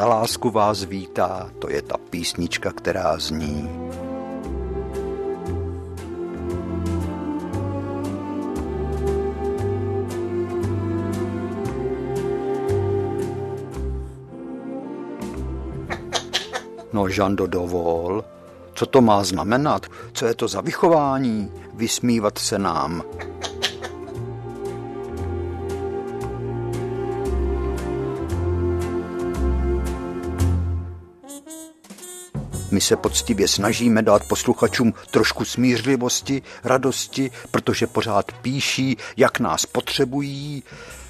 Za 0.00 0.06
lásku 0.06 0.50
vás 0.50 0.84
vítá, 0.84 1.50
to 1.58 1.70
je 1.70 1.82
ta 1.82 1.96
písnička, 2.10 2.72
která 2.72 3.18
zní. 3.18 3.70
No, 16.92 17.08
Žando, 17.08 17.46
dovol. 17.46 18.24
Co 18.74 18.86
to 18.86 19.00
má 19.00 19.24
znamenat? 19.24 19.86
Co 20.12 20.26
je 20.26 20.34
to 20.34 20.48
za 20.48 20.60
vychování? 20.60 21.52
Vysmívat 21.74 22.38
se 22.38 22.58
nám. 22.58 23.02
My 32.70 32.80
se 32.80 32.96
poctivě 32.96 33.48
snažíme 33.48 34.02
dát 34.02 34.24
posluchačům 34.24 34.94
trošku 35.10 35.44
smířlivosti, 35.44 36.42
radosti, 36.64 37.30
protože 37.50 37.86
pořád 37.86 38.32
píší, 38.32 38.96
jak 39.16 39.40
nás 39.40 39.66
potřebují 39.66 40.62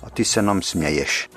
a 0.02 0.10
ty 0.10 0.24
se 0.24 0.42
nám 0.42 0.62
směješ. 0.62 1.28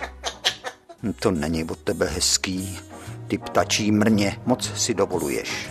To 1.20 1.32
není 1.32 1.64
od 1.64 1.80
tebe 1.80 2.06
hezký. 2.06 2.80
Ty 3.28 3.38
ptačí 3.38 3.92
mrně 3.92 4.40
moc 4.46 4.72
si 4.76 4.94
dovoluješ. 4.94 5.70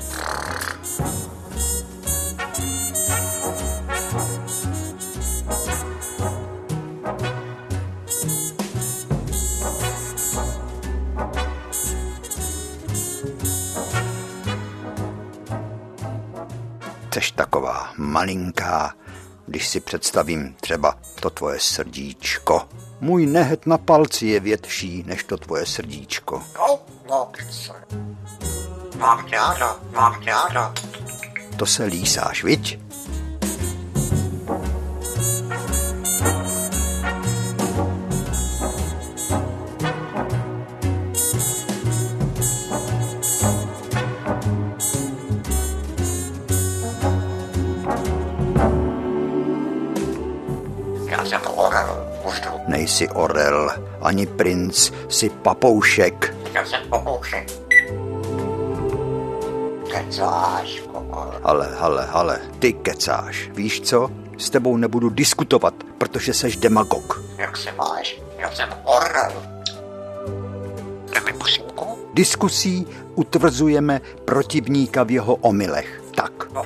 Jseš 17.12 17.30
taková 17.30 17.92
malinká, 17.96 18.94
když 19.46 19.68
si 19.68 19.80
představím 19.80 20.55
třeba 20.60 20.94
to 21.20 21.30
tvoje 21.30 21.60
srdíčko. 21.60 22.69
Můj 23.00 23.27
nehet 23.27 23.66
na 23.66 23.78
palci 23.78 24.27
je 24.27 24.41
větší 24.41 25.04
než 25.06 25.24
to 25.24 25.36
tvoje 25.36 25.66
srdíčko. 25.66 26.42
Mám 28.98 29.27
tě 29.27 29.36
ráda, 29.36 29.77
mám 29.92 30.22
ráda. 30.22 30.74
To 31.56 31.66
se 31.66 31.84
lísáš, 31.84 32.44
viď? 32.44 32.78
Nejsi 53.02 53.14
orel, 53.14 53.70
ani 54.02 54.26
princ, 54.26 54.92
jsi 55.08 55.30
papoušek. 55.30 56.34
Já 56.54 56.66
jsem 56.66 56.80
popoušek. 56.90 57.50
Kecáš, 59.90 60.82
kokol. 60.92 61.34
Ale, 61.42 61.76
ale, 61.78 62.06
ale, 62.06 62.40
ty 62.58 62.72
kecáš. 62.72 63.50
Víš 63.54 63.80
co? 63.80 64.10
S 64.38 64.50
tebou 64.50 64.76
nebudu 64.76 65.10
diskutovat, 65.10 65.74
protože 65.98 66.34
seš 66.34 66.56
demagog. 66.56 67.22
Jak 67.38 67.56
se 67.56 67.72
máš? 67.72 68.20
Já 68.38 68.50
jsem 68.50 68.68
orel. 68.84 69.32
Jdeme 71.14 71.32
pusinku? 71.32 71.98
Diskusí 72.14 72.86
utvrzujeme 73.14 74.00
protivníka 74.24 75.02
v 75.02 75.10
jeho 75.10 75.34
omylech. 75.34 76.02
Tak, 76.14 76.32
to? 76.54 76.62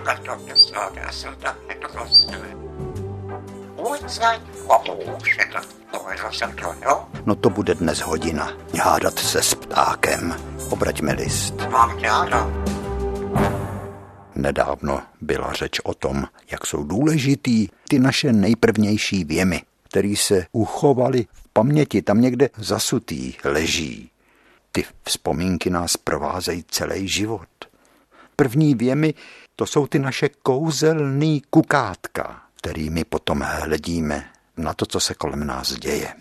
No 7.27 7.35
to 7.35 7.51
bude 7.51 7.75
dnes 7.75 7.99
hodina. 7.99 8.53
Hádat 8.83 9.19
se 9.19 9.43
s 9.43 9.55
ptákem. 9.55 10.35
Obraťme 10.71 11.13
list. 11.13 11.55
Mám. 11.71 11.99
Nedávno 14.35 15.03
byla 15.21 15.53
řeč 15.53 15.81
o 15.81 15.95
tom, 15.95 16.25
jak 16.51 16.67
jsou 16.67 16.85
důležitý 16.85 17.69
ty 17.89 17.99
naše 17.99 18.33
nejprvnější 18.33 19.25
věmy, 19.25 19.63
které 19.83 20.15
se 20.17 20.47
uchovaly 20.53 21.27
v 21.33 21.49
paměti, 21.53 22.03
tam 22.03 22.21
někde 22.21 22.51
zasutý 22.57 23.35
leží. 23.45 24.11
Ty 24.73 24.85
vzpomínky 25.03 25.71
nás 25.71 25.97
provázejí 25.97 26.65
celý 26.69 27.09
život. 27.09 27.49
První 28.37 28.75
věmy, 28.75 29.15
to 29.57 29.67
jsou 29.67 29.87
ty 29.87 29.99
naše 29.99 30.29
kouzelný 30.43 31.43
kukátka, 31.51 32.46
kterými 32.57 33.05
potom 33.05 33.41
hledíme 33.41 34.31
na 34.57 34.75
to, 34.75 34.87
co 34.87 35.01
se 35.01 35.15
kolem 35.15 35.47
nás 35.47 35.73
děje. 35.73 36.15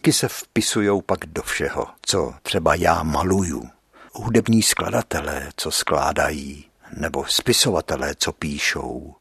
Ky 0.00 0.12
se 0.12 0.28
vpisujou 0.28 1.00
pak 1.00 1.26
do 1.26 1.42
všeho, 1.42 1.86
co 2.02 2.34
třeba 2.42 2.74
já 2.74 3.02
maluju. 3.02 3.68
Hudební 4.12 4.62
skladatelé, 4.62 5.50
co 5.56 5.70
skládají, 5.70 6.64
nebo 6.96 7.24
spisovatelé, 7.28 8.14
co 8.18 8.32
píšou. 8.32 9.14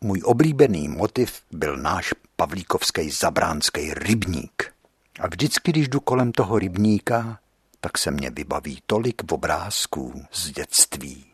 Můj 0.00 0.22
oblíbený 0.24 0.88
motiv 0.88 1.40
byl 1.50 1.76
náš 1.76 2.14
pavlíkovský 2.36 3.10
zabránský 3.10 3.94
rybník. 3.94 4.72
A 5.20 5.26
vždycky, 5.26 5.72
když 5.72 5.88
jdu 5.88 6.00
kolem 6.00 6.32
toho 6.32 6.58
rybníka, 6.58 7.38
tak 7.80 7.98
se 7.98 8.10
mě 8.10 8.30
vybaví 8.30 8.82
tolik 8.86 9.32
obrázků 9.32 10.24
z 10.32 10.50
dětství. 10.50 11.24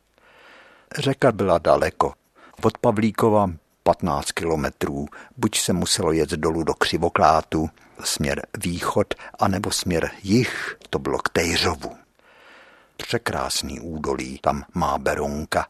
Řeka 0.99 1.33
byla 1.33 1.59
daleko. 1.59 2.15
Od 2.63 2.79
Pavlíkova 2.79 3.51
15 3.91 4.33
kilometrů. 4.33 5.07
Buď 5.37 5.59
se 5.59 5.73
muselo 5.73 6.13
jet 6.13 6.31
dolů 6.31 6.63
do 6.63 6.75
Křivoklátu, 6.75 7.71
směr 8.05 8.47
východ, 8.65 9.15
anebo 9.39 9.71
směr 9.71 10.11
jih, 10.23 10.77
to 10.91 10.99
bylo 10.99 11.19
k 11.19 11.29
Tejřovu. 11.29 11.97
Překrásný 12.97 13.81
údolí, 13.81 14.39
tam 14.43 14.65
má 14.75 14.99
Berounka, 14.99 15.67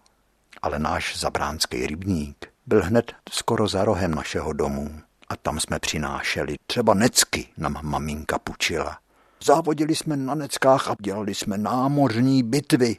ale 0.63 0.79
náš 0.79 1.19
zabránský 1.19 1.87
rybník 1.87 2.49
byl 2.67 2.85
hned 2.85 3.13
skoro 3.31 3.69
za 3.69 3.85
rohem 3.85 4.15
našeho 4.15 4.53
domu 4.53 5.01
a 5.29 5.37
tam 5.37 5.61
jsme 5.61 5.79
přinášeli 5.79 6.57
třeba 6.67 6.95
necky, 6.95 7.49
nám 7.57 7.79
maminka 7.83 8.39
pučila. 8.39 8.99
Závodili 9.45 9.97
jsme 9.97 10.17
na 10.17 10.35
neckách 10.35 10.89
a 10.89 10.97
dělali 11.01 11.35
jsme 11.35 11.59
námořní 11.59 12.43
bitvy. 12.43 12.97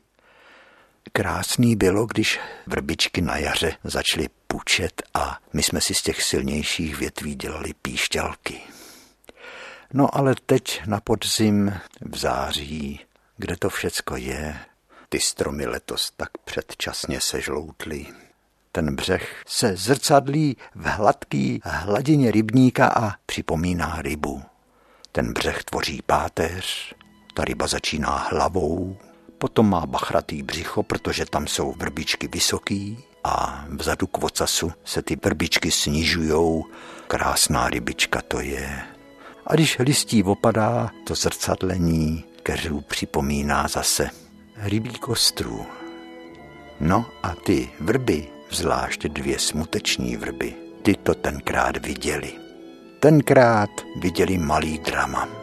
Krásný 1.13 1.75
bylo, 1.75 2.05
když 2.05 2.39
vrbičky 2.67 3.21
na 3.21 3.37
jaře 3.37 3.73
začaly 3.83 4.29
pučet 4.47 5.01
a 5.13 5.39
my 5.53 5.63
jsme 5.63 5.81
si 5.81 5.93
z 5.93 6.01
těch 6.01 6.23
silnějších 6.23 6.97
větví 6.97 7.35
dělali 7.35 7.73
píšťalky. 7.81 8.61
No 9.93 10.17
ale 10.17 10.35
teď 10.45 10.81
na 10.85 11.01
podzim 11.01 11.73
v 12.01 12.17
září, 12.17 12.99
kde 13.37 13.57
to 13.57 13.69
všecko 13.69 14.15
je, 14.15 14.59
ty 15.09 15.19
stromy 15.19 15.65
letos 15.65 16.11
tak 16.17 16.29
předčasně 16.45 17.21
sežloutly. 17.21 18.05
Ten 18.71 18.95
břeh 18.95 19.43
se 19.47 19.75
zrcadlí 19.75 20.57
v 20.75 20.85
hladký 20.85 21.61
hladině 21.63 22.31
rybníka 22.31 22.87
a 22.87 23.13
připomíná 23.25 24.01
rybu. 24.01 24.43
Ten 25.11 25.33
břeh 25.33 25.63
tvoří 25.63 26.01
páteř, 26.05 26.95
ta 27.33 27.45
ryba 27.45 27.67
začíná 27.67 28.17
hlavou, 28.17 28.97
potom 29.41 29.69
má 29.69 29.85
bachratý 29.85 30.43
břicho, 30.43 30.83
protože 30.83 31.25
tam 31.25 31.47
jsou 31.47 31.73
vrbičky 31.73 32.27
vysoký 32.27 32.97
a 33.23 33.65
vzadu 33.69 34.07
k 34.07 34.23
ocasu 34.23 34.71
se 34.85 35.01
ty 35.01 35.15
vrbičky 35.15 35.71
snižujou. 35.71 36.65
Krásná 37.07 37.69
rybička 37.69 38.21
to 38.27 38.39
je. 38.39 38.83
A 39.47 39.53
když 39.53 39.77
listí 39.79 40.23
opadá, 40.23 40.89
to 41.07 41.15
zrcadlení 41.15 42.23
keřů 42.43 42.81
připomíná 42.81 43.67
zase 43.67 44.09
rybí 44.57 44.91
kostru. 44.91 45.65
No 46.79 47.05
a 47.23 47.35
ty 47.35 47.69
vrby, 47.79 48.27
zvlášť 48.51 49.01
dvě 49.07 49.39
smuteční 49.39 50.15
vrby, 50.17 50.55
ty 50.81 50.95
to 50.95 51.15
tenkrát 51.15 51.85
viděli. 51.85 52.33
Tenkrát 52.99 53.69
viděli 54.01 54.37
malý 54.37 54.79
drama. 54.79 55.40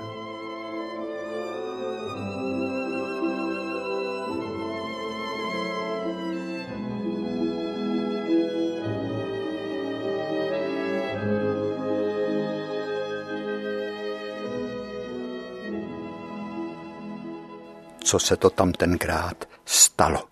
Co 18.09 18.19
se 18.19 18.37
to 18.37 18.51
tam 18.51 18.73
tenkrát 18.73 19.45
stalo? 19.65 20.29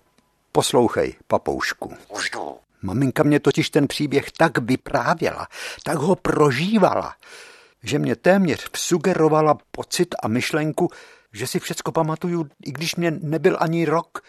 Poslouchej, 0.53 1.15
papoušku. 1.27 1.97
Maminka 2.83 3.23
mě 3.23 3.41
totiž 3.41 3.71
ten 3.71 3.87
příběh 3.89 4.33
tak 4.33 4.59
vyprávěla, 4.59 5.49
tak 5.85 5.99
ho 5.99 6.17
prožívala, 6.17 7.15
že 7.83 7.99
mě 7.99 8.17
téměř 8.17 8.71
vsugerovala 8.73 9.59
pocit 9.71 10.15
a 10.23 10.29
myšlenku, 10.29 10.91
že 11.33 11.47
si 11.47 11.61
všecko 11.61 11.93
pamatuju, 11.93 12.49
i 12.65 12.73
když 12.73 12.97
mě 12.97 13.11
nebyl 13.11 13.57
ani 13.61 13.85
rok. 13.85 14.23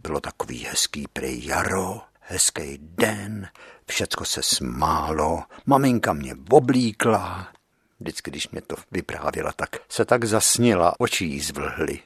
Bylo 0.00 0.20
takový 0.20 0.64
hezký 0.64 1.04
prej 1.12 1.46
jaro, 1.46 2.00
hezký 2.20 2.78
den, 2.80 3.48
všecko 3.86 4.24
se 4.24 4.42
smálo, 4.42 5.42
maminka 5.66 6.12
mě 6.12 6.34
oblíkla. 6.50 7.48
Vždycky, 8.00 8.30
když 8.30 8.48
mě 8.48 8.60
to 8.60 8.76
vyprávěla, 8.92 9.52
tak 9.52 9.76
se 9.88 10.04
tak 10.04 10.24
zasnila, 10.24 10.94
oči 10.98 11.24
jí 11.24 11.40
zvlhly. 11.40 12.00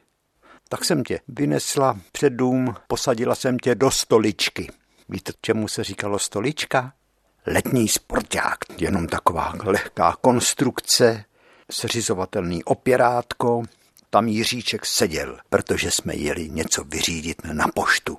Tak 0.72 0.84
jsem 0.84 1.04
tě 1.04 1.20
vynesla 1.28 2.00
před 2.12 2.30
dům, 2.30 2.74
posadila 2.88 3.34
jsem 3.34 3.58
tě 3.58 3.74
do 3.74 3.90
stoličky. 3.90 4.70
Víte, 5.08 5.32
čemu 5.40 5.68
se 5.68 5.84
říkalo 5.84 6.18
stolička? 6.18 6.92
Letní 7.46 7.88
sporták, 7.88 8.58
jenom 8.78 9.06
taková 9.06 9.54
lehká 9.64 10.16
konstrukce, 10.20 11.24
seřizovatelný 11.70 12.64
opěrátko. 12.64 13.62
Tam 14.10 14.28
Jiříček 14.28 14.86
seděl, 14.86 15.38
protože 15.48 15.90
jsme 15.90 16.14
jeli 16.14 16.50
něco 16.50 16.84
vyřídit 16.84 17.44
na 17.52 17.68
poštu. 17.68 18.18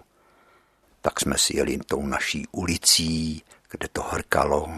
Tak 1.02 1.20
jsme 1.20 1.38
si 1.38 1.58
jeli 1.58 1.78
tou 1.78 2.06
naší 2.06 2.48
ulicí, 2.52 3.44
kde 3.72 3.88
to 3.94 4.02
hrkalo. 4.02 4.70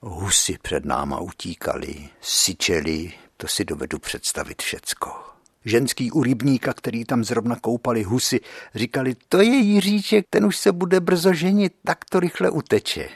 Husy 0.00 0.58
před 0.62 0.84
náma 0.84 1.20
utíkali, 1.20 2.08
syčeli, 2.20 3.12
to 3.36 3.48
si 3.48 3.64
dovedu 3.64 3.98
představit 3.98 4.62
všecko. 4.62 5.29
Ženský 5.64 6.12
u 6.12 6.22
rybníka, 6.22 6.72
který 6.72 7.04
tam 7.04 7.24
zrovna 7.24 7.56
koupali 7.56 8.02
husy, 8.02 8.40
říkali, 8.74 9.16
to 9.28 9.40
je 9.40 9.56
Jiříček, 9.56 10.26
ten 10.30 10.44
už 10.44 10.56
se 10.56 10.72
bude 10.72 11.00
brzo 11.00 11.32
ženit, 11.32 11.72
tak 11.84 12.04
to 12.04 12.20
rychle 12.20 12.50
uteče. 12.50 13.08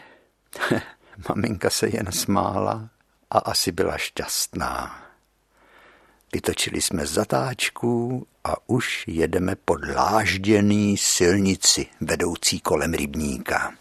Maminka 1.29 1.71
se 1.71 1.89
jen 1.89 2.13
smála 2.13 2.89
a 3.31 3.39
asi 3.39 3.73
byla 3.73 3.99
šťastná. 3.99 5.01
Vytočili 6.33 6.83
jsme 6.83 7.07
zatáčku 7.07 8.27
a 8.45 8.55
už 8.67 9.05
jedeme 9.07 9.57
pod 9.65 9.81
lážděný 9.95 10.97
silnici 10.97 11.87
vedoucí 12.01 12.61
kolem 12.61 12.95
rybníka. 12.95 13.75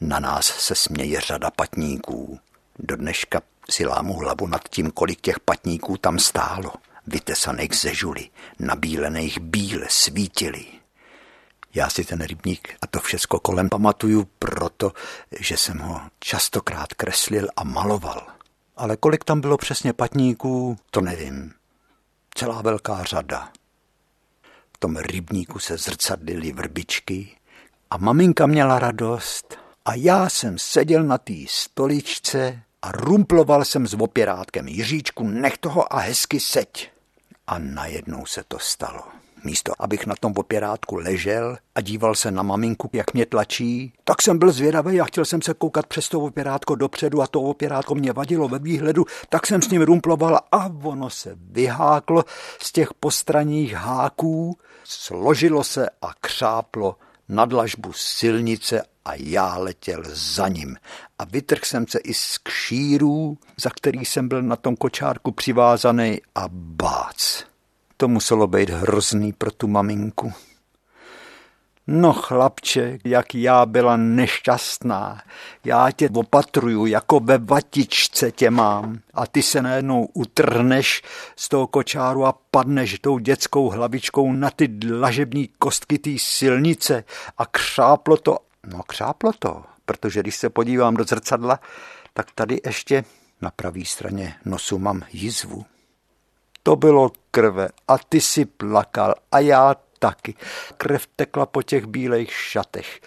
Na 0.00 0.20
nás 0.20 0.46
se 0.46 0.74
směje 0.74 1.20
řada 1.20 1.50
patníků. 1.50 2.38
Do 2.78 2.96
dneška 2.96 3.40
si 3.70 3.86
lámu 3.86 4.14
hlavu 4.14 4.46
nad 4.46 4.68
tím, 4.68 4.90
kolik 4.90 5.20
těch 5.20 5.40
patníků 5.40 5.96
tam 5.96 6.18
stálo. 6.18 6.72
Vytesaných 7.06 7.76
ze 7.76 7.94
žuly, 7.94 8.30
nabílených 8.58 9.40
bíle 9.40 9.86
svítili. 9.88 10.66
Já 11.74 11.90
si 11.90 12.04
ten 12.04 12.20
rybník 12.20 12.74
a 12.82 12.86
to 12.86 13.00
všecko 13.00 13.40
kolem 13.40 13.68
pamatuju 13.68 14.28
proto, 14.38 14.92
že 15.40 15.56
jsem 15.56 15.78
ho 15.78 16.00
častokrát 16.20 16.94
kreslil 16.94 17.48
a 17.56 17.64
maloval. 17.64 18.26
Ale 18.76 18.96
kolik 18.96 19.24
tam 19.24 19.40
bylo 19.40 19.56
přesně 19.56 19.92
patníků, 19.92 20.76
to 20.90 21.00
nevím. 21.00 21.52
Celá 22.34 22.62
velká 22.62 23.04
řada. 23.04 23.52
V 24.74 24.78
tom 24.78 24.96
rybníku 24.96 25.58
se 25.58 25.76
zrcadlily 25.76 26.52
vrbičky 26.52 27.36
a 27.90 27.96
maminka 27.96 28.46
měla 28.46 28.78
radost 28.78 29.58
a 29.84 29.94
já 29.94 30.28
jsem 30.28 30.58
seděl 30.58 31.02
na 31.02 31.18
té 31.18 31.34
stoličce 31.48 32.62
a 32.82 32.92
rumploval 32.92 33.64
jsem 33.64 33.86
s 33.86 33.94
opěrátkem 33.94 34.68
Jiříčku, 34.68 35.28
nech 35.28 35.58
toho 35.58 35.94
a 35.96 35.98
hezky 35.98 36.40
seď. 36.40 36.95
A 37.46 37.58
najednou 37.58 38.26
se 38.26 38.42
to 38.48 38.58
stalo. 38.58 39.02
Místo, 39.44 39.72
abych 39.78 40.06
na 40.06 40.14
tom 40.20 40.32
opěrátku 40.36 40.96
ležel 40.96 41.56
a 41.74 41.80
díval 41.80 42.14
se 42.14 42.30
na 42.30 42.42
maminku, 42.42 42.90
jak 42.92 43.14
mě 43.14 43.26
tlačí, 43.26 43.92
tak 44.04 44.22
jsem 44.22 44.38
byl 44.38 44.52
zvědavý 44.52 45.00
a 45.00 45.04
chtěl 45.04 45.24
jsem 45.24 45.42
se 45.42 45.54
koukat 45.54 45.86
přes 45.86 46.08
to 46.08 46.20
opěrátko 46.20 46.74
dopředu 46.74 47.22
a 47.22 47.26
to 47.26 47.40
opěrátko 47.40 47.94
mě 47.94 48.12
vadilo 48.12 48.48
ve 48.48 48.58
výhledu, 48.58 49.04
tak 49.28 49.46
jsem 49.46 49.62
s 49.62 49.70
ním 49.70 49.82
rumploval 49.82 50.40
a 50.52 50.70
ono 50.82 51.10
se 51.10 51.36
vyháklo 51.38 52.24
z 52.58 52.72
těch 52.72 52.94
postranních 52.94 53.72
háků, 53.72 54.58
složilo 54.84 55.64
se 55.64 55.90
a 56.02 56.10
křáplo 56.20 56.96
na 57.28 57.44
dlažbu 57.44 57.92
silnice 57.92 58.82
a 59.06 59.12
já 59.16 59.56
letěl 59.56 60.02
za 60.06 60.48
ním. 60.48 60.76
A 61.18 61.24
vytrhl 61.24 61.64
jsem 61.64 61.86
se 61.88 61.98
i 61.98 62.14
z 62.14 62.38
kšírů, 62.38 63.38
za 63.60 63.70
který 63.70 64.04
jsem 64.04 64.28
byl 64.28 64.42
na 64.42 64.56
tom 64.56 64.76
kočárku 64.76 65.32
přivázaný 65.32 66.20
a 66.34 66.44
bác. 66.50 67.44
To 67.96 68.08
muselo 68.08 68.46
být 68.46 68.70
hrozný 68.70 69.32
pro 69.32 69.50
tu 69.50 69.68
maminku. 69.68 70.32
No 71.86 72.12
chlapče, 72.12 72.98
jak 73.04 73.34
já 73.34 73.66
byla 73.66 73.96
nešťastná. 73.96 75.22
Já 75.64 75.90
tě 75.90 76.08
opatruju, 76.14 76.86
jako 76.86 77.20
ve 77.20 77.38
vatičce 77.38 78.32
tě 78.32 78.50
mám. 78.50 78.98
A 79.14 79.26
ty 79.26 79.42
se 79.42 79.62
najednou 79.62 80.08
utrhneš 80.14 81.02
z 81.36 81.48
toho 81.48 81.66
kočáru 81.66 82.26
a 82.26 82.38
padneš 82.50 82.98
tou 82.98 83.18
dětskou 83.18 83.68
hlavičkou 83.68 84.32
na 84.32 84.50
ty 84.50 84.68
dlažební 84.68 85.48
kostky 85.58 85.98
té 85.98 86.10
silnice. 86.18 87.04
A 87.38 87.46
křáplo 87.46 88.16
to, 88.16 88.38
no 88.66 88.82
křáplo 88.82 89.32
to, 89.38 89.64
protože 89.84 90.20
když 90.20 90.36
se 90.36 90.50
podívám 90.50 90.94
do 90.94 91.04
zrcadla, 91.04 91.60
tak 92.14 92.30
tady 92.34 92.60
ještě 92.66 93.04
na 93.40 93.50
pravé 93.50 93.84
straně 93.84 94.34
nosu 94.44 94.78
mám 94.78 95.02
jizvu. 95.12 95.64
To 96.62 96.76
bylo 96.76 97.12
krve 97.30 97.68
a 97.88 97.98
ty 97.98 98.20
si 98.20 98.44
plakal 98.44 99.14
a 99.32 99.38
já 99.38 99.74
taky. 99.98 100.34
Krev 100.76 101.06
tekla 101.16 101.46
po 101.46 101.62
těch 101.62 101.86
bílých 101.86 102.32
šatech. 102.32 103.00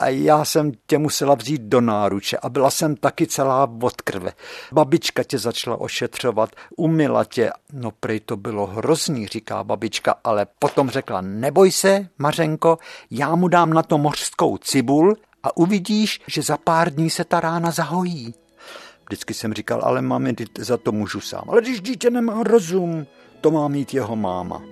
A 0.00 0.08
já 0.08 0.44
jsem 0.44 0.72
tě 0.86 0.98
musela 0.98 1.34
vzít 1.34 1.62
do 1.62 1.80
náruče 1.80 2.36
a 2.36 2.48
byla 2.48 2.70
jsem 2.70 2.96
taky 2.96 3.26
celá 3.26 3.70
od 3.82 4.02
krve. 4.02 4.32
Babička 4.72 5.24
tě 5.24 5.38
začala 5.38 5.80
ošetřovat, 5.80 6.50
umila 6.76 7.24
tě. 7.24 7.50
No 7.72 7.90
prej 7.90 8.20
to 8.20 8.36
bylo 8.36 8.66
hrozný, 8.66 9.26
říká 9.26 9.64
babička, 9.64 10.14
ale 10.24 10.46
potom 10.58 10.90
řekla, 10.90 11.20
neboj 11.20 11.70
se, 11.72 12.08
Mařenko, 12.18 12.78
já 13.10 13.34
mu 13.34 13.48
dám 13.48 13.72
na 13.72 13.82
to 13.82 13.98
mořskou 13.98 14.58
cibul 14.58 15.16
a 15.42 15.56
uvidíš, 15.56 16.20
že 16.26 16.42
za 16.42 16.56
pár 16.56 16.94
dní 16.94 17.10
se 17.10 17.24
ta 17.24 17.40
rána 17.40 17.70
zahojí. 17.70 18.34
Vždycky 19.06 19.34
jsem 19.34 19.54
říkal, 19.54 19.80
ale 19.84 20.02
mami, 20.02 20.34
za 20.58 20.76
to 20.76 20.92
můžu 20.92 21.20
sám. 21.20 21.44
Ale 21.48 21.62
když 21.62 21.80
dítě 21.80 22.10
nemá 22.10 22.42
rozum, 22.42 23.06
to 23.40 23.50
má 23.50 23.68
mít 23.68 23.94
jeho 23.94 24.16
máma. 24.16 24.62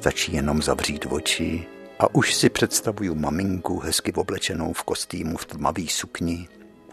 Stačí 0.00 0.32
jenom 0.32 0.62
zavřít 0.62 1.06
oči 1.10 1.66
a 1.98 2.14
už 2.14 2.34
si 2.34 2.50
představuju 2.50 3.14
maminku 3.14 3.78
hezky 3.78 4.12
oblečenou 4.12 4.72
v 4.72 4.82
kostýmu 4.82 5.36
v 5.36 5.44
tmavý 5.44 5.88
sukni, 5.88 6.48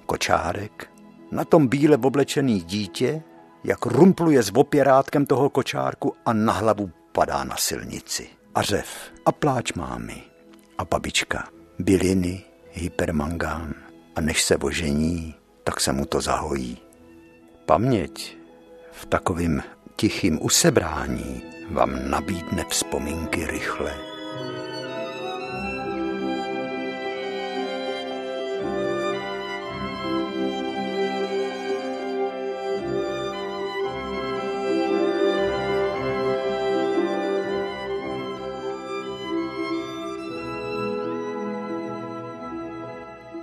kočárek, 0.06 0.90
na 1.32 1.46
tom 1.46 1.68
bíle 1.68 1.98
oblečený 1.98 2.62
dítě, 2.62 3.24
jak 3.64 3.86
rumpluje 3.86 4.44
s 4.44 4.52
opěrátkem 4.56 5.26
toho 5.26 5.50
kočárku 5.50 6.14
a 6.26 6.34
na 6.34 6.54
hlavu 6.54 6.92
padá 7.12 7.44
na 7.44 7.56
silnici. 7.58 8.28
A 8.56 8.62
řev. 8.62 8.88
A 9.26 9.32
pláč 9.32 9.74
mámy. 9.74 10.24
A 10.78 10.86
babička, 10.86 11.48
byliny, 11.80 12.44
hypermangán. 12.72 13.74
A 14.16 14.22
než 14.22 14.44
se 14.44 14.58
ožení, 14.58 15.36
tak 15.64 15.80
se 15.80 15.94
mu 15.94 16.06
to 16.06 16.22
zahojí. 16.22 16.78
Paměť. 17.66 18.38
V 18.92 19.06
takovým 19.06 19.64
tichým 19.96 20.40
usebrání 20.42 21.57
vám 21.72 22.10
nabídne 22.10 22.66
vzpomínky 22.70 23.46
rychle. 23.46 23.96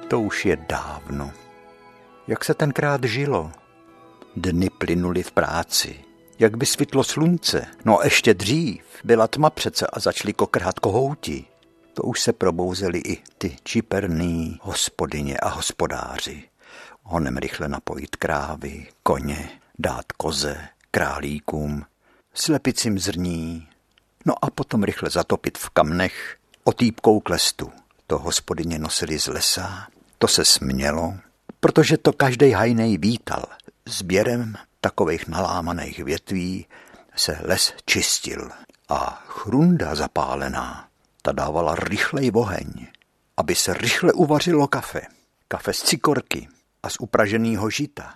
To 0.08 0.20
už 0.20 0.46
je 0.46 0.56
dávno. 0.56 1.32
Jak 2.26 2.44
se 2.44 2.54
tenkrát 2.54 3.04
žilo? 3.04 3.52
Dny 4.36 4.70
plynuly 4.70 5.22
v 5.22 5.32
práci, 5.32 6.04
jak 6.38 6.56
by 6.56 6.66
svitlo 6.66 7.04
slunce. 7.04 7.66
No 7.84 7.98
ještě 8.04 8.34
dřív 8.34 8.82
byla 9.04 9.28
tma 9.28 9.50
přece 9.50 9.86
a 9.86 10.00
začali 10.00 10.32
kokrhat 10.32 10.78
kohouti. 10.78 11.44
To 11.94 12.02
už 12.02 12.20
se 12.20 12.32
probouzeli 12.32 12.98
i 12.98 13.22
ty 13.38 13.56
čiperný 13.64 14.58
hospodyně 14.62 15.36
a 15.36 15.48
hospodáři. 15.48 16.42
Honem 17.02 17.36
rychle 17.36 17.68
napojit 17.68 18.16
krávy, 18.16 18.86
koně, 19.02 19.48
dát 19.78 20.12
koze, 20.12 20.68
králíkům, 20.90 21.84
slepicím 22.34 22.98
zrní, 22.98 23.68
no 24.26 24.44
a 24.44 24.50
potom 24.50 24.82
rychle 24.82 25.10
zatopit 25.10 25.58
v 25.58 25.70
kamnech 25.70 26.36
otýpkou 26.64 27.20
klestu. 27.20 27.72
To 28.06 28.18
hospodyně 28.18 28.78
nosili 28.78 29.18
z 29.18 29.26
lesa, 29.26 29.86
To 30.18 30.28
se 30.28 30.44
smělo, 30.44 31.14
protože 31.60 31.98
to 31.98 32.12
každý 32.12 32.50
hajnej 32.50 32.98
vítal. 32.98 33.44
Sběrem 33.86 34.54
takových 34.84 35.28
nalámaných 35.28 35.98
větví 35.98 36.66
se 37.16 37.38
les 37.42 37.72
čistil 37.86 38.50
a 38.88 39.24
chrunda 39.26 39.94
zapálená, 39.94 40.88
ta 41.22 41.32
dávala 41.32 41.74
rychlej 41.74 42.30
oheň, 42.34 42.86
aby 43.36 43.54
se 43.54 43.74
rychle 43.74 44.12
uvařilo 44.12 44.68
kafe. 44.68 45.00
Kafe 45.48 45.72
z 45.72 45.82
cikorky 45.82 46.48
a 46.82 46.90
z 46.90 46.96
upraženého 47.00 47.70
žita 47.70 48.14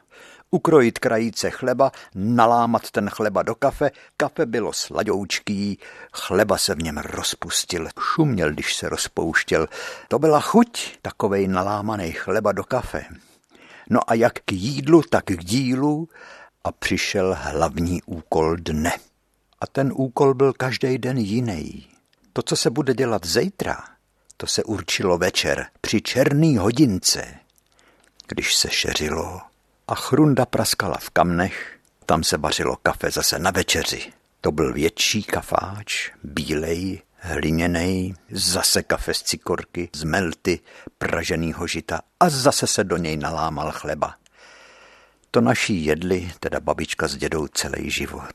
ukrojit 0.50 0.98
krajíce 0.98 1.50
chleba, 1.50 1.92
nalámat 2.14 2.90
ten 2.90 3.10
chleba 3.10 3.42
do 3.42 3.54
kafe, 3.54 3.90
kafe 4.16 4.46
bylo 4.46 4.72
sladoučký, 4.72 5.78
chleba 6.12 6.58
se 6.58 6.74
v 6.74 6.82
něm 6.82 6.98
rozpustil, 6.98 7.88
šuměl, 8.00 8.52
když 8.52 8.76
se 8.76 8.88
rozpouštěl. 8.88 9.66
To 10.08 10.18
byla 10.18 10.40
chuť, 10.40 10.98
takovej 11.02 11.48
nalámaný 11.48 12.12
chleba 12.12 12.52
do 12.52 12.64
kafe. 12.64 13.04
No 13.90 14.00
a 14.10 14.14
jak 14.14 14.32
k 14.32 14.52
jídlu, 14.52 15.02
tak 15.10 15.24
k 15.24 15.44
dílu 15.44 16.08
a 16.68 16.72
přišel 16.72 17.36
hlavní 17.40 18.02
úkol 18.02 18.56
dne. 18.56 18.92
A 19.60 19.66
ten 19.66 19.92
úkol 19.94 20.34
byl 20.34 20.52
každý 20.52 20.98
den 20.98 21.18
jiný. 21.18 21.86
To, 22.32 22.42
co 22.42 22.56
se 22.56 22.70
bude 22.70 22.94
dělat 22.94 23.26
zítra, 23.26 23.76
to 24.36 24.46
se 24.46 24.64
určilo 24.64 25.18
večer 25.18 25.66
při 25.80 26.02
černý 26.02 26.56
hodince. 26.56 27.34
Když 28.28 28.56
se 28.56 28.70
šeřilo, 28.70 29.40
a 29.88 29.94
chrunda 29.94 30.46
praskala 30.46 30.96
v 31.00 31.10
kamnech. 31.10 31.78
Tam 32.06 32.24
se 32.24 32.36
vařilo 32.36 32.76
kafe 32.76 33.10
zase 33.10 33.38
na 33.38 33.50
večeři. 33.50 34.12
To 34.40 34.52
byl 34.52 34.72
větší 34.72 35.22
kafáč, 35.22 36.10
bílej, 36.22 37.02
hliněnej, 37.16 38.14
zase 38.30 38.82
kafe 38.82 39.14
z 39.14 39.22
cikorky, 39.22 39.90
z 39.96 40.04
melty, 40.04 40.60
praženýho 40.98 41.66
žita 41.66 42.00
a 42.20 42.28
zase 42.30 42.66
se 42.66 42.84
do 42.84 42.96
něj 42.96 43.16
nalámal 43.16 43.72
chleba. 43.72 44.14
To 45.38 45.42
naší 45.42 45.84
jedli, 45.84 46.32
teda 46.40 46.60
babička 46.60 47.08
s 47.08 47.16
dědou 47.16 47.46
celý 47.46 47.90
život. 47.90 48.34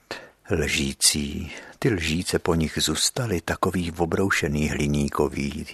Lžící, 0.51 1.51
ty 1.79 1.89
lžíce 1.89 2.39
po 2.39 2.55
nich 2.55 2.77
zůstaly 2.81 3.41
takový 3.41 3.91
obroušený 3.91 4.69
hliníkový. 4.69 5.65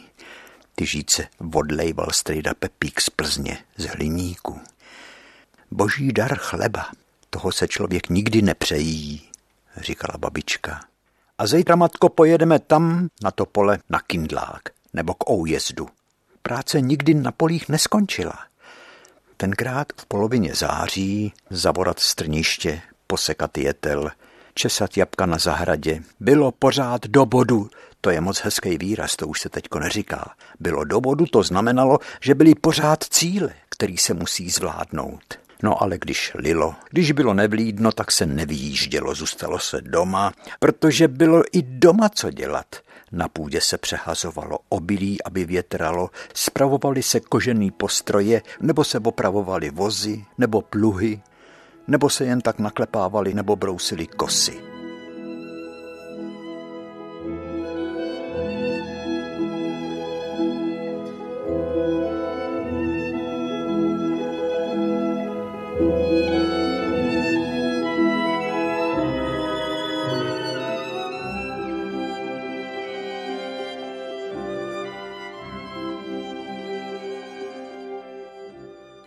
Ty 0.75 0.85
žíce 0.85 1.27
odlejval 1.53 2.07
strejda 2.11 2.53
Pepík 2.53 3.01
z 3.01 3.09
Plzně, 3.09 3.57
z 3.77 3.85
hliníku 3.85 4.59
boží 5.71 6.11
dar 6.11 6.37
chleba. 6.37 6.85
Toho 7.29 7.51
se 7.51 7.67
člověk 7.67 8.09
nikdy 8.09 8.41
nepřejí, 8.41 9.21
říkala 9.77 10.17
babička. 10.17 10.81
A 11.37 11.47
zítra, 11.47 11.75
matko, 11.75 12.09
pojedeme 12.09 12.59
tam 12.59 13.07
na 13.23 13.31
to 13.31 13.45
pole 13.45 13.79
na 13.89 13.99
Kindlák 13.99 14.61
nebo 14.93 15.13
k 15.13 15.29
Oujezdu. 15.29 15.89
Práce 16.41 16.81
nikdy 16.81 17.13
na 17.13 17.31
polích 17.31 17.69
neskončila. 17.69 18.48
Tenkrát 19.41 19.87
v 19.97 20.05
polovině 20.05 20.55
září 20.55 21.33
zaborat 21.49 21.99
strniště, 21.99 22.81
posekat 23.07 23.57
jetel, 23.57 24.11
česat 24.53 24.97
jabka 24.97 25.25
na 25.25 25.37
zahradě. 25.37 26.01
Bylo 26.19 26.51
pořád 26.51 27.07
do 27.07 27.25
bodu. 27.25 27.69
To 28.01 28.09
je 28.09 28.21
moc 28.21 28.39
hezký 28.39 28.77
výraz, 28.77 29.15
to 29.15 29.27
už 29.27 29.41
se 29.41 29.49
teďko 29.49 29.79
neříká. 29.79 30.31
Bylo 30.59 30.83
do 30.83 31.01
bodu, 31.01 31.25
to 31.25 31.43
znamenalo, 31.43 31.99
že 32.21 32.35
byly 32.35 32.55
pořád 32.55 33.03
cíle, 33.03 33.49
který 33.69 33.97
se 33.97 34.13
musí 34.13 34.49
zvládnout. 34.49 35.23
No 35.63 35.83
ale 35.83 35.97
když 35.97 36.31
lilo, 36.35 36.75
když 36.89 37.11
bylo 37.11 37.33
nevlídno, 37.33 37.91
tak 37.91 38.11
se 38.11 38.25
nevyjíždělo, 38.25 39.15
zůstalo 39.15 39.59
se 39.59 39.81
doma, 39.81 40.33
protože 40.59 41.07
bylo 41.07 41.43
i 41.51 41.61
doma 41.61 42.09
co 42.09 42.31
dělat. 42.31 42.75
Na 43.11 43.27
půdě 43.27 43.61
se 43.61 43.77
přehazovalo 43.77 44.59
obilí, 44.69 45.23
aby 45.23 45.45
větralo, 45.45 46.09
spravovali 46.33 47.03
se 47.03 47.19
kožený 47.19 47.71
postroje, 47.71 48.41
nebo 48.61 48.83
se 48.83 48.99
opravovali 48.99 49.69
vozy, 49.69 50.25
nebo 50.37 50.61
pluhy, 50.61 51.21
nebo 51.87 52.09
se 52.09 52.25
jen 52.25 52.41
tak 52.41 52.59
naklepávali, 52.59 53.33
nebo 53.33 53.55
brousili 53.55 54.07
kosy. 54.07 54.68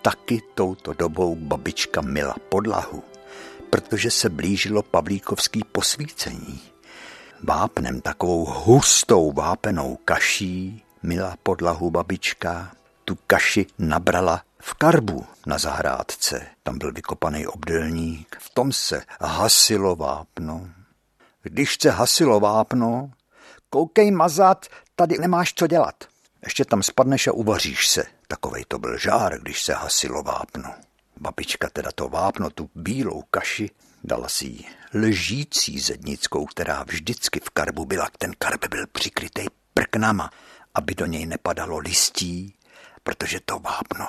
Taky 0.02 0.42
touto 0.54 0.92
dobou 0.92 1.36
babička 1.36 2.00
mila 2.00 2.34
podlahu, 2.48 3.04
protože 3.70 4.10
se 4.10 4.28
blížilo 4.28 4.82
pavlíkovský 4.82 5.64
posvícení. 5.72 6.60
Vápnem 7.42 8.00
takovou 8.00 8.44
hustou 8.44 9.32
vápenou 9.32 9.98
kaší 10.04 10.84
mila 11.02 11.36
podlahu 11.42 11.90
babička. 11.90 12.72
Tu 13.04 13.18
kaši 13.26 13.66
nabrala 13.78 14.42
v 14.62 14.74
karbu 14.74 15.26
na 15.46 15.58
zahrádce. 15.58 16.46
Tam 16.62 16.78
byl 16.78 16.92
vykopaný 16.92 17.46
obdelník. 17.46 18.36
V 18.40 18.50
tom 18.50 18.72
se 18.72 19.02
hasilo 19.20 19.96
vápno. 19.96 20.68
Když 21.42 21.76
se 21.82 21.90
hasilo 21.90 22.40
vápno, 22.40 23.10
koukej 23.70 24.10
mazat, 24.10 24.66
tady 24.96 25.18
nemáš 25.18 25.52
co 25.54 25.66
dělat. 25.66 26.04
Ještě 26.44 26.64
tam 26.64 26.82
spadneš 26.82 27.26
a 27.26 27.32
uvaříš 27.32 27.88
se. 27.88 28.04
Takovej 28.32 28.64
to 28.68 28.78
byl 28.78 28.98
žár, 28.98 29.40
když 29.40 29.62
se 29.62 29.74
hasilo 29.74 30.22
vápno. 30.22 30.74
Babička 31.20 31.68
teda 31.72 31.90
to 31.94 32.08
vápno, 32.08 32.50
tu 32.50 32.70
bílou 32.74 33.22
kaši, 33.30 33.70
dala 34.04 34.28
si 34.28 34.46
ji 34.46 34.64
ležící 34.94 35.78
zednickou, 35.78 36.46
která 36.46 36.82
vždycky 36.82 37.40
v 37.40 37.50
karbu 37.50 37.84
byla. 37.84 38.08
Ten 38.18 38.32
karb 38.38 38.64
byl 38.70 38.86
přikrytý 38.92 39.42
prknama, 39.74 40.30
aby 40.74 40.94
do 40.94 41.06
něj 41.06 41.26
nepadalo 41.26 41.78
listí, 41.78 42.54
protože 43.02 43.40
to 43.44 43.58
vápno, 43.58 44.08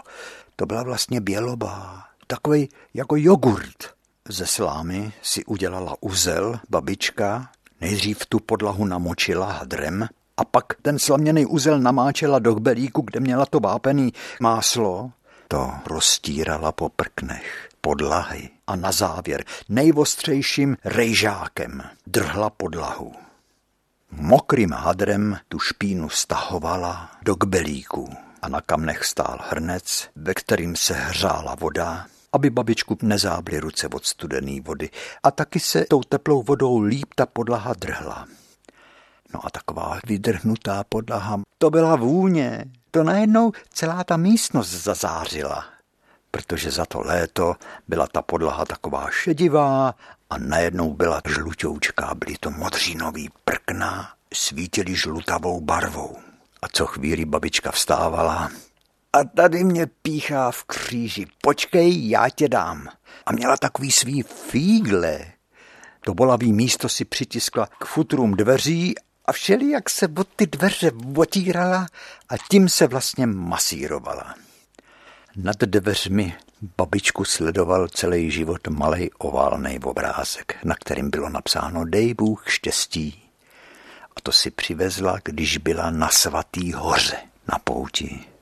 to 0.56 0.66
byla 0.66 0.84
vlastně 0.84 1.22
bělobá, 1.22 2.04
takový 2.28 2.70
jako 2.94 3.16
jogurt. 3.16 3.94
Ze 4.30 4.46
slámy 4.46 5.14
si 5.22 5.46
udělala 5.46 5.96
uzel 6.00 6.60
babička, 6.70 7.52
nejdřív 7.82 8.26
tu 8.26 8.40
podlahu 8.40 8.86
namočila 8.86 9.52
hadrem, 9.52 10.08
a 10.38 10.46
pak 10.46 10.66
ten 10.82 11.00
slaměný 11.00 11.46
uzel 11.46 11.80
namáčela 11.80 12.40
do 12.40 12.56
kbelíku, 12.56 13.02
kde 13.02 13.20
měla 13.20 13.46
to 13.46 13.60
vápený 13.60 14.14
máslo, 14.40 15.12
to 15.48 15.72
roztírala 15.86 16.72
po 16.72 16.90
prknech, 16.90 17.70
podlahy 17.82 18.50
a 18.68 18.76
na 18.76 18.92
závěr 18.92 19.44
nejvostřejším 19.70 20.78
rejžákem 20.86 21.84
drhla 22.08 22.50
podlahu. 22.50 23.14
Mokrým 24.12 24.72
hadrem 24.72 25.38
tu 25.50 25.60
špínu 25.60 26.10
stahovala 26.10 27.12
do 27.22 27.36
kbelíku 27.36 28.10
a 28.42 28.50
na 28.50 28.62
kamnech 28.62 29.06
stál 29.06 29.40
hrnec, 29.50 30.10
ve 30.16 30.34
kterým 30.34 30.76
se 30.76 30.94
hřála 30.94 31.56
voda, 31.56 32.06
aby 32.34 32.50
babičku 32.50 32.98
nezábly 33.02 33.60
ruce 33.60 33.88
od 33.88 34.06
studené 34.06 34.62
vody 34.62 34.90
a 35.24 35.32
taky 35.32 35.60
se 35.60 35.86
tou 35.86 36.04
teplou 36.04 36.44
vodou 36.44 36.80
líp 36.80 37.14
ta 37.16 37.26
podlaha 37.26 37.74
drhla. 37.74 38.28
No 39.34 39.46
a 39.46 39.50
taková 39.50 40.00
vydrhnutá 40.08 40.84
podlaha, 40.90 41.42
to 41.58 41.70
byla 41.70 41.96
vůně. 41.96 42.66
To 42.92 43.04
najednou 43.04 43.52
celá 43.74 44.04
ta 44.04 44.18
místnost 44.18 44.70
zazářila, 44.70 45.66
protože 46.32 46.72
za 46.72 46.86
to 46.86 47.02
léto 47.02 47.56
byla 47.88 48.08
ta 48.08 48.22
podlaha 48.22 48.66
taková 48.66 49.08
šedivá 49.12 49.96
a 50.30 50.38
najednou 50.38 50.94
byla 50.94 51.22
žlutoučká, 51.28 52.16
byly 52.16 52.36
to 52.40 52.52
modřinový 52.52 53.30
prkna, 53.46 54.10
svítily 54.34 54.96
žlutavou 54.96 55.62
barvou. 55.62 56.18
A 56.62 56.68
co 56.68 56.86
chvíli 56.86 57.26
babička 57.26 57.72
vstávala, 57.72 58.52
a 59.14 59.24
tady 59.24 59.64
mě 59.64 59.88
píchá 59.88 60.52
v 60.52 60.64
kříži, 60.64 61.28
počkej, 61.42 62.10
já 62.10 62.30
tě 62.30 62.50
dám. 62.50 62.88
A 63.26 63.32
měla 63.32 63.58
takový 63.58 63.92
svý 63.92 64.22
fígle. 64.22 65.26
To 66.02 66.14
bolavý 66.14 66.54
místo 66.54 66.90
si 66.90 67.06
přitiskla 67.06 67.66
k 67.66 67.86
futrům 67.86 68.32
dveří 68.32 68.96
a 69.26 69.32
všeli, 69.32 69.70
jak 69.70 69.90
se 69.90 70.08
od 70.18 70.28
ty 70.36 70.48
dveře 70.48 70.92
otírala 71.16 71.88
a 72.30 72.38
tím 72.38 72.70
se 72.70 72.88
vlastně 72.88 73.26
masírovala. 73.26 74.36
Nad 75.36 75.58
dveřmi 75.58 76.36
babičku 76.78 77.26
sledoval 77.26 77.88
celý 77.88 78.32
život 78.32 78.68
malý 78.68 79.12
oválný 79.12 79.80
obrázek, 79.80 80.58
na 80.64 80.76
kterým 80.76 81.10
bylo 81.10 81.30
napsáno 81.30 81.86
Dej 81.86 82.14
Bůh 82.14 82.44
štěstí. 82.48 83.30
A 84.16 84.22
to 84.24 84.32
si 84.32 84.52
přivezla, 84.52 85.20
když 85.24 85.58
byla 85.58 85.90
na 85.90 86.10
svatý 86.10 86.74
hoře 86.74 87.18
na 87.52 87.60
pouti. 87.60 88.33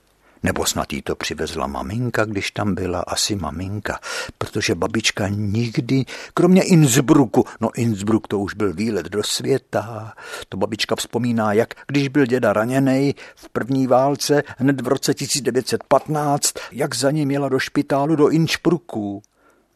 Nebo 0.44 0.66
snad 0.66 0.94
jí 0.94 1.02
to 1.02 1.16
přivezla 1.16 1.68
maminka, 1.68 2.26
když 2.26 2.52
tam 2.52 2.76
byla, 2.76 3.00
asi 3.00 3.36
maminka, 3.36 4.00
protože 4.38 4.76
babička 4.76 5.28
nikdy, 5.28 6.06
kromě 6.34 6.62
Innsbrucku, 6.62 7.46
no 7.62 7.70
Innsbruck 7.76 8.28
to 8.28 8.40
už 8.40 8.54
byl 8.54 8.74
výlet 8.74 9.06
do 9.06 9.24
světa, 9.24 10.14
to 10.50 10.58
babička 10.58 10.96
vzpomíná, 10.96 11.54
jak 11.54 11.74
když 11.88 12.08
byl 12.08 12.26
děda 12.26 12.54
raněný 12.54 13.16
v 13.36 13.50
první 13.50 13.88
válce, 13.88 14.44
hned 14.58 14.82
v 14.82 14.88
roce 14.88 15.14
1915, 15.14 16.54
jak 16.72 16.96
za 16.96 17.12
ním 17.12 17.32
jela 17.32 17.50
do 17.50 17.60
špitálu 17.60 18.16
do 18.16 18.30
Innsbrucku. 18.30 19.24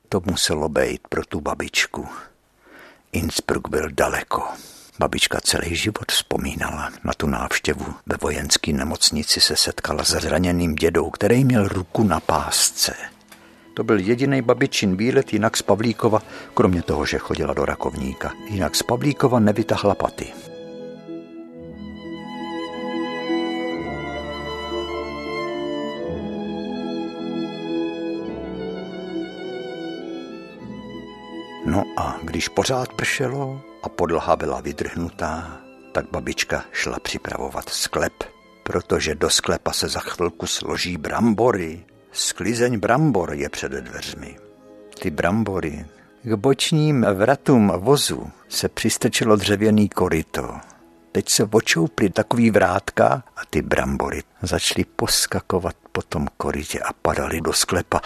To 0.09 0.21
muselo 0.25 0.69
být 0.69 1.07
pro 1.09 1.25
tu 1.25 1.41
babičku. 1.41 2.07
Innsbruck 3.11 3.69
byl 3.69 3.89
daleko. 3.91 4.43
Babička 4.99 5.41
celý 5.41 5.75
život 5.75 6.11
vzpomínala 6.11 6.91
na 7.03 7.13
tu 7.13 7.27
návštěvu. 7.27 7.85
Ve 8.05 8.17
vojenské 8.21 8.73
nemocnici 8.73 9.41
se 9.41 9.55
setkala 9.55 10.03
se 10.03 10.19
zraněným 10.19 10.75
dědou, 10.75 11.09
který 11.09 11.43
měl 11.43 11.67
ruku 11.67 12.03
na 12.03 12.19
pásce. 12.19 12.93
To 13.73 13.83
byl 13.83 13.99
jediný 13.99 14.41
babičin 14.41 14.95
výlet, 14.95 15.33
jinak 15.33 15.57
z 15.57 15.61
Pavlíkova, 15.61 16.21
kromě 16.53 16.81
toho, 16.81 17.05
že 17.05 17.17
chodila 17.17 17.53
do 17.53 17.65
rakovníka, 17.65 18.31
jinak 18.49 18.75
z 18.75 18.83
Pavlíkova 18.83 19.39
nevytahla 19.39 19.95
paty. 19.95 20.33
No 31.65 31.83
a 31.97 32.19
když 32.23 32.47
pořád 32.49 32.93
pršelo 32.93 33.61
a 33.85 33.89
podlaha 33.89 34.35
byla 34.35 34.61
vydrhnutá, 34.61 35.61
tak 35.91 36.05
babička 36.11 36.65
šla 36.71 36.99
připravovat 36.99 37.69
sklep, 37.69 38.13
protože 38.63 39.15
do 39.15 39.29
sklepa 39.29 39.73
se 39.73 39.87
za 39.87 39.99
chvilku 39.99 40.47
složí 40.47 40.97
brambory. 40.97 41.85
Sklizeň 42.11 42.79
brambor 42.79 43.33
je 43.33 43.49
před 43.49 43.71
dveřmi. 43.71 44.37
Ty 44.99 45.09
brambory, 45.09 45.85
k 46.23 46.33
bočním 46.33 47.05
vratům 47.13 47.73
vozu 47.77 48.31
se 48.49 48.69
přistrčilo 48.69 49.35
dřevěný 49.35 49.89
koryto. 49.89 50.53
Teď 51.11 51.29
se 51.29 51.43
očouply 51.51 52.09
takový 52.09 52.51
vrátka 52.51 53.23
a 53.35 53.41
ty 53.49 53.61
brambory 53.61 54.23
začaly 54.41 54.85
poskakovat 54.95 55.75
po 55.91 56.01
tom 56.01 56.27
korytě 56.37 56.79
a 56.79 56.93
padaly 56.93 57.41
do 57.41 57.53
sklepa. 57.53 58.01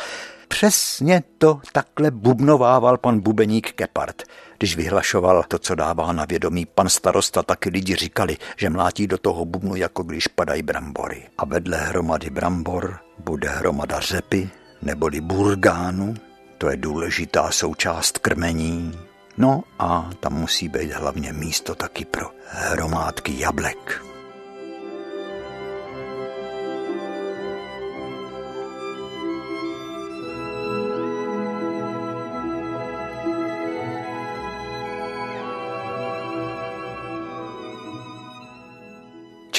Přesně 0.50 1.24
to 1.38 1.62
takhle 1.72 2.12
bubnovával 2.12 2.98
pan 2.98 3.20
bubeník 3.20 3.72
Kepard. 3.72 4.24
Když 4.58 4.75
vyhlašoval 4.75 5.44
to, 5.48 5.60
co 5.60 5.75
dává 5.75 6.12
na 6.12 6.25
vědomí 6.25 6.65
pan 6.65 6.89
starosta, 6.89 7.44
taky 7.44 7.70
lidi 7.70 7.96
říkali, 7.96 8.38
že 8.58 8.70
mlátí 8.70 9.08
do 9.08 9.18
toho 9.18 9.46
bubnu, 9.46 9.75
jako 9.75 10.03
když 10.03 10.27
padají 10.27 10.62
brambory. 10.62 11.24
A 11.38 11.46
vedle 11.46 11.77
hromady 11.77 12.29
brambor 12.29 13.00
bude 13.20 13.50
hromada 13.50 14.00
řepy 14.00 14.50
neboli 14.82 15.22
burgánu. 15.22 16.13
To 16.58 16.70
je 16.70 16.77
důležitá 16.77 17.51
součást 17.51 18.18
krmení. 18.18 19.00
No 19.38 19.63
a 19.79 20.10
tam 20.20 20.34
musí 20.34 20.70
být 20.70 20.91
hlavně 20.91 21.34
místo 21.34 21.75
taky 21.75 22.06
pro 22.06 22.29
hromádky 22.46 23.39
jablek. 23.39 24.06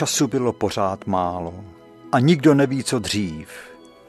Času 0.01 0.27
bylo 0.27 0.53
pořád 0.53 1.07
málo 1.07 1.65
a 2.13 2.21
nikdo 2.21 2.55
neví, 2.55 2.85
co 2.85 2.99
dřív. 2.99 3.49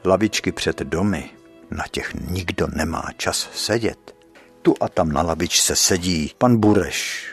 Lavičky 0.04 0.52
před 0.52 0.78
domy, 0.78 1.30
na 1.70 1.84
těch 1.90 2.14
nikdo 2.14 2.66
nemá 2.74 3.04
čas 3.16 3.48
sedět. 3.54 4.14
Tu 4.62 4.74
a 4.80 4.88
tam 4.88 5.12
na 5.12 5.22
lavičce 5.22 5.76
sedí 5.76 6.32
pan 6.38 6.56
Bureš, 6.56 7.26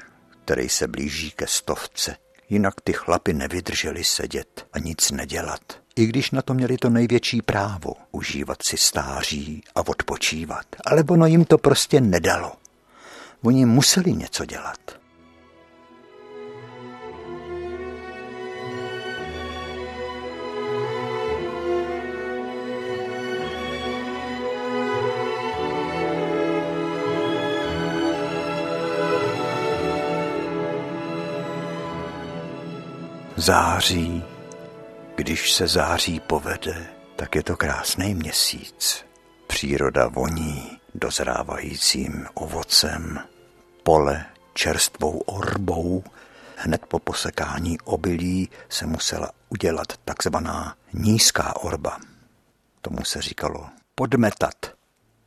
který 0.43 0.69
se 0.69 0.87
blíží 0.87 1.31
ke 1.31 1.47
stovce. 1.47 2.15
Jinak 2.49 2.81
ty 2.81 2.93
chlapy 2.93 3.33
nevydrželi 3.33 4.03
sedět 4.03 4.67
a 4.73 4.79
nic 4.79 5.11
nedělat. 5.11 5.61
I 5.95 6.05
když 6.05 6.31
na 6.31 6.41
to 6.41 6.53
měli 6.53 6.77
to 6.77 6.89
největší 6.89 7.41
právo, 7.41 7.93
užívat 8.11 8.63
si 8.63 8.77
stáří 8.77 9.63
a 9.75 9.87
odpočívat. 9.87 10.65
Ale 10.85 11.03
ono 11.09 11.25
jim 11.25 11.45
to 11.45 11.57
prostě 11.57 12.01
nedalo. 12.01 12.51
Oni 13.41 13.65
museli 13.65 14.13
něco 14.13 14.45
dělat. 14.45 14.98
Září. 33.35 34.23
Když 35.15 35.53
se 35.53 35.67
září 35.67 36.19
povede, 36.19 36.87
tak 37.15 37.35
je 37.35 37.43
to 37.43 37.57
krásný 37.57 38.15
měsíc. 38.15 39.05
Příroda 39.47 40.07
voní 40.07 40.79
dozrávajícím 40.95 42.25
ovocem, 42.33 43.19
pole 43.83 44.25
čerstvou 44.53 45.19
orbou. 45.19 46.03
Hned 46.55 46.85
po 46.85 46.99
posekání 46.99 47.79
obilí 47.79 48.49
se 48.69 48.85
musela 48.85 49.31
udělat 49.49 49.93
takzvaná 50.05 50.75
nízká 50.93 51.55
orba. 51.55 51.97
Tomu 52.81 53.03
se 53.03 53.21
říkalo 53.21 53.69
podmetat. 53.95 54.55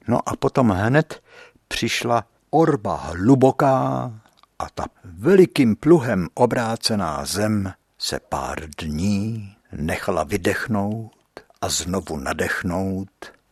No 0.09 0.29
a 0.29 0.37
potom 0.37 0.71
hned 0.71 1.23
přišla 1.69 2.25
orba 2.51 2.97
hluboká 2.97 4.13
a 4.59 4.71
ta 4.75 4.85
velikým 5.05 5.77
pluhem 5.77 6.29
obrácená 6.35 7.25
zem 7.25 7.73
se 8.03 8.21
pár 8.29 8.59
dní 8.79 9.55
nechala 9.73 10.25
vydechnout 10.25 11.13
a 11.61 11.69
znovu 11.69 12.17
nadechnout, 12.17 13.09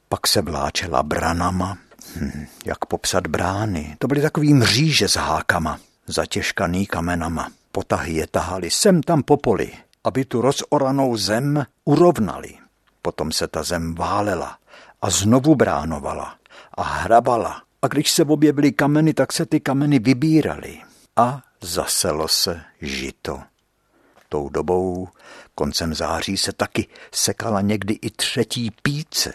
pak 0.08 0.26
se 0.26 0.42
vláčela 0.42 1.02
branama. 1.02 1.78
Hm, 2.16 2.46
jak 2.64 2.84
popsat 2.84 3.26
brány? 3.26 3.96
To 3.98 4.06
byly 4.06 4.22
takový 4.22 4.54
mříže 4.54 5.08
s 5.08 5.16
hákama, 5.16 5.78
zatěžkaný 6.06 6.86
kamenama. 6.86 7.50
Potahy 7.72 8.14
je 8.14 8.26
tahali 8.26 8.70
sem 8.70 9.02
tam 9.02 9.22
po 9.22 9.36
poli, 9.36 9.72
aby 10.04 10.24
tu 10.24 10.40
rozoranou 10.40 11.16
zem 11.16 11.66
urovnali. 11.84 12.54
Potom 13.02 13.32
se 13.32 13.48
ta 13.48 13.62
zem 13.62 13.94
válela 13.94 14.58
a 15.02 15.10
znovu 15.10 15.54
bránovala 15.54 16.34
a 16.74 16.82
hrabala. 16.82 17.62
A 17.82 17.88
když 17.88 18.10
se 18.10 18.24
objevily 18.24 18.72
kameny, 18.72 19.14
tak 19.14 19.32
se 19.32 19.46
ty 19.46 19.60
kameny 19.60 19.98
vybíraly. 19.98 20.78
A 21.16 21.42
zaselo 21.60 22.28
se 22.28 22.60
žito 22.80 23.42
tou 24.30 24.48
dobou, 24.48 25.08
koncem 25.54 25.94
září, 25.94 26.36
se 26.36 26.52
taky 26.52 26.86
sekala 27.14 27.60
někdy 27.60 27.94
i 27.94 28.10
třetí 28.10 28.70
píce. 28.82 29.32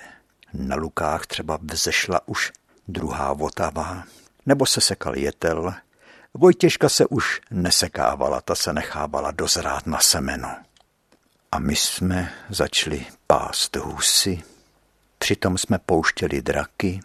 Na 0.54 0.76
lukách 0.76 1.26
třeba 1.26 1.60
vzešla 1.62 2.28
už 2.28 2.52
druhá 2.88 3.34
votava, 3.34 4.04
nebo 4.46 4.66
se 4.66 4.82
sekal 4.82 5.18
jetel. 5.18 5.74
Vojtěžka 6.34 6.90
se 6.90 7.06
už 7.06 7.42
nesekávala, 7.52 8.42
ta 8.42 8.56
se 8.56 8.74
nechávala 8.74 9.32
dozrát 9.32 9.88
na 9.88 10.00
semeno. 10.00 10.56
A 11.52 11.60
my 11.60 11.76
jsme 11.76 12.34
začali 12.50 13.06
pást 13.28 13.76
husy, 13.76 14.44
přitom 15.18 15.58
jsme 15.58 15.80
pouštěli 15.86 16.42
draky, 16.42 17.00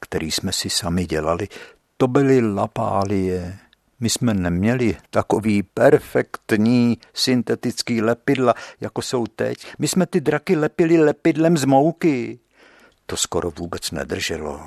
který 0.00 0.30
jsme 0.30 0.52
si 0.52 0.70
sami 0.70 1.06
dělali. 1.06 1.48
To 1.96 2.08
byly 2.08 2.54
lapálie, 2.54 3.58
my 4.00 4.10
jsme 4.10 4.34
neměli 4.34 4.96
takový 5.10 5.62
perfektní 5.62 6.98
syntetický 7.14 8.02
lepidla, 8.02 8.54
jako 8.80 9.02
jsou 9.02 9.26
teď. 9.26 9.66
My 9.78 9.88
jsme 9.88 10.06
ty 10.06 10.20
draky 10.20 10.56
lepili 10.56 10.98
lepidlem 10.98 11.56
z 11.56 11.64
mouky. 11.64 12.38
To 13.06 13.16
skoro 13.16 13.50
vůbec 13.50 13.90
nedrželo. 13.90 14.60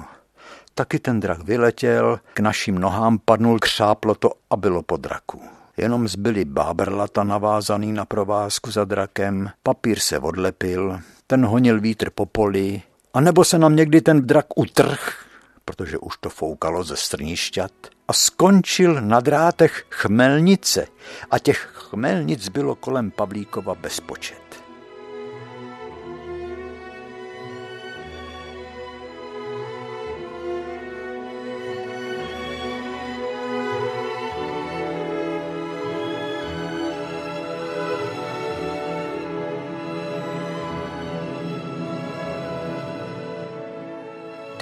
Taky 0.74 1.00
ten 1.00 1.20
drak 1.20 1.44
vyletěl, 1.44 2.20
k 2.34 2.40
našim 2.40 2.80
nohám 2.80 3.20
padnul, 3.20 3.60
křáplo 3.60 4.16
to 4.16 4.32
a 4.50 4.56
bylo 4.56 4.84
po 4.84 4.98
draku. 4.98 5.42
Jenom 5.78 6.08
zbyly 6.08 6.46
báberlata 6.46 7.24
navázaný 7.24 7.92
na 7.92 8.06
provázku 8.06 8.72
za 8.72 8.86
drakem, 8.86 9.50
papír 9.64 10.00
se 10.00 10.20
odlepil, 10.20 11.00
ten 11.28 11.46
honil 11.46 11.82
vítr 11.82 12.10
po 12.10 12.26
poli, 12.26 12.82
a 13.14 13.22
nebo 13.22 13.44
se 13.44 13.58
nám 13.58 13.76
někdy 13.76 14.02
ten 14.02 14.28
drak 14.28 14.46
utrh, 14.60 15.21
protože 15.72 15.98
už 15.98 16.18
to 16.18 16.30
foukalo 16.30 16.84
ze 16.84 16.96
strnišťat 16.96 17.72
a 18.08 18.14
skončil 18.14 19.02
na 19.02 19.20
drátech 19.20 19.86
chmelnice 19.90 20.88
a 21.32 21.40
těch 21.40 21.58
chmelnic 21.74 22.50
bylo 22.50 22.76
kolem 22.76 23.12
Pavlíkova 23.12 23.76
bezpočet. 23.76 24.41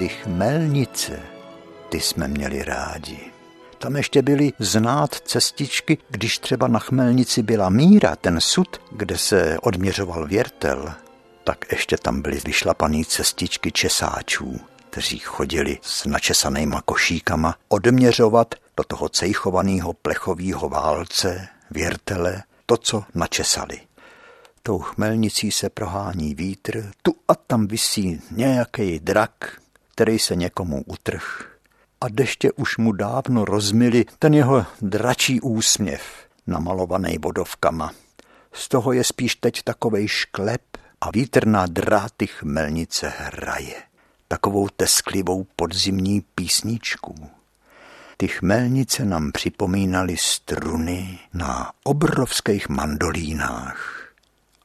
Ty 0.00 0.08
chmelnice, 0.08 1.22
ty 1.88 2.00
jsme 2.00 2.28
měli 2.28 2.62
rádi. 2.64 3.18
Tam 3.78 3.96
ještě 3.96 4.22
byly 4.22 4.52
znát 4.58 5.14
cestičky, 5.14 5.98
když 6.08 6.38
třeba 6.38 6.68
na 6.68 6.78
chmelnici 6.78 7.42
byla 7.42 7.68
míra, 7.68 8.16
ten 8.16 8.40
sud, 8.40 8.80
kde 8.92 9.18
se 9.18 9.58
odměřoval 9.58 10.26
věrtel, 10.26 10.92
tak 11.44 11.64
ještě 11.72 11.96
tam 11.96 12.22
byly 12.22 12.40
vyšlapané 12.44 13.04
cestičky 13.04 13.72
česáčů, 13.72 14.60
kteří 14.90 15.18
chodili 15.18 15.78
s 15.82 16.06
načesanýma 16.06 16.82
košíkama 16.82 17.56
odměřovat 17.68 18.54
do 18.76 18.84
toho 18.84 19.08
cejchovaného 19.08 19.92
plechového 19.92 20.68
válce, 20.68 21.48
věrtele, 21.70 22.42
to, 22.66 22.76
co 22.76 23.04
načesali. 23.14 23.80
Tou 24.62 24.78
chmelnicí 24.78 25.50
se 25.50 25.68
prohání 25.70 26.34
vítr, 26.34 26.90
tu 27.02 27.14
a 27.28 27.34
tam 27.34 27.66
visí 27.66 28.20
nějaký 28.30 28.98
drak, 28.98 29.60
který 30.00 30.18
se 30.18 30.36
někomu 30.36 30.82
utrh. 30.86 31.44
A 32.00 32.08
deště 32.08 32.52
už 32.52 32.78
mu 32.78 32.92
dávno 32.92 33.44
rozmili 33.44 34.04
ten 34.18 34.34
jeho 34.34 34.66
dračí 34.80 35.40
úsměv, 35.40 36.02
namalovaný 36.46 37.18
vodovkama. 37.18 37.92
Z 38.52 38.68
toho 38.68 38.92
je 38.92 39.04
spíš 39.04 39.36
teď 39.36 39.62
takovej 39.62 40.08
šklep 40.08 40.62
a 41.00 41.10
vítr 41.10 41.46
na 41.46 41.66
dráty 41.66 42.26
chmelnice 42.26 43.12
hraje. 43.16 43.74
Takovou 44.28 44.68
tesklivou 44.68 45.46
podzimní 45.56 46.20
písničku. 46.34 47.14
Ty 48.16 48.28
chmelnice 48.28 49.04
nám 49.04 49.32
připomínaly 49.32 50.16
struny 50.16 51.18
na 51.34 51.72
obrovských 51.84 52.68
mandolínách. 52.68 54.08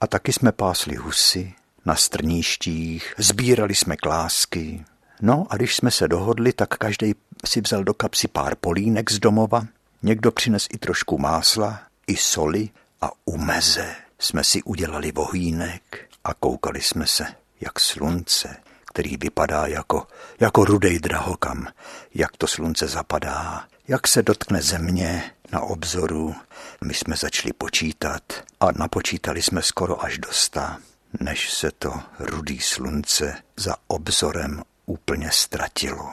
A 0.01 0.07
taky 0.07 0.33
jsme 0.33 0.51
pásli 0.51 0.95
husy 0.95 1.53
na 1.85 1.95
strníštích, 1.95 3.13
sbírali 3.17 3.75
jsme 3.75 3.97
klásky. 3.97 4.85
No 5.21 5.47
a 5.49 5.55
když 5.55 5.75
jsme 5.75 5.91
se 5.91 6.07
dohodli, 6.07 6.53
tak 6.53 6.69
každý 6.69 7.15
si 7.45 7.61
vzal 7.61 7.83
do 7.83 7.93
kapsy 7.93 8.27
pár 8.27 8.55
polínek 8.55 9.11
z 9.11 9.19
domova, 9.19 9.65
někdo 10.03 10.31
přines 10.31 10.67
i 10.73 10.77
trošku 10.77 11.17
másla, 11.17 11.79
i 12.07 12.17
soli 12.17 12.69
a 13.01 13.11
u 13.25 13.37
meze 13.37 13.95
jsme 14.19 14.43
si 14.43 14.63
udělali 14.63 15.11
vohýnek 15.11 16.09
a 16.23 16.33
koukali 16.33 16.81
jsme 16.81 17.07
se, 17.07 17.25
jak 17.61 17.79
slunce, 17.79 18.57
který 18.85 19.17
vypadá 19.17 19.67
jako, 19.67 20.07
jako 20.39 20.65
rudej 20.65 20.99
drahokam, 20.99 21.67
jak 22.13 22.37
to 22.37 22.47
slunce 22.47 22.87
zapadá, 22.87 23.67
jak 23.87 24.07
se 24.07 24.23
dotkne 24.23 24.61
země 24.61 25.31
na 25.51 25.61
obzoru. 25.61 26.35
My 26.83 26.93
jsme 26.93 27.15
začali 27.15 27.53
počítat 27.53 28.23
a 28.59 28.71
napočítali 28.71 29.41
jsme 29.41 29.61
skoro 29.61 30.03
až 30.03 30.17
do 30.17 30.31
sta, 30.31 30.77
než 31.19 31.53
se 31.53 31.71
to 31.71 31.93
rudý 32.19 32.59
slunce 32.59 33.35
za 33.57 33.75
obzorem 33.87 34.63
úplně 34.85 35.29
ztratilo. 35.31 36.09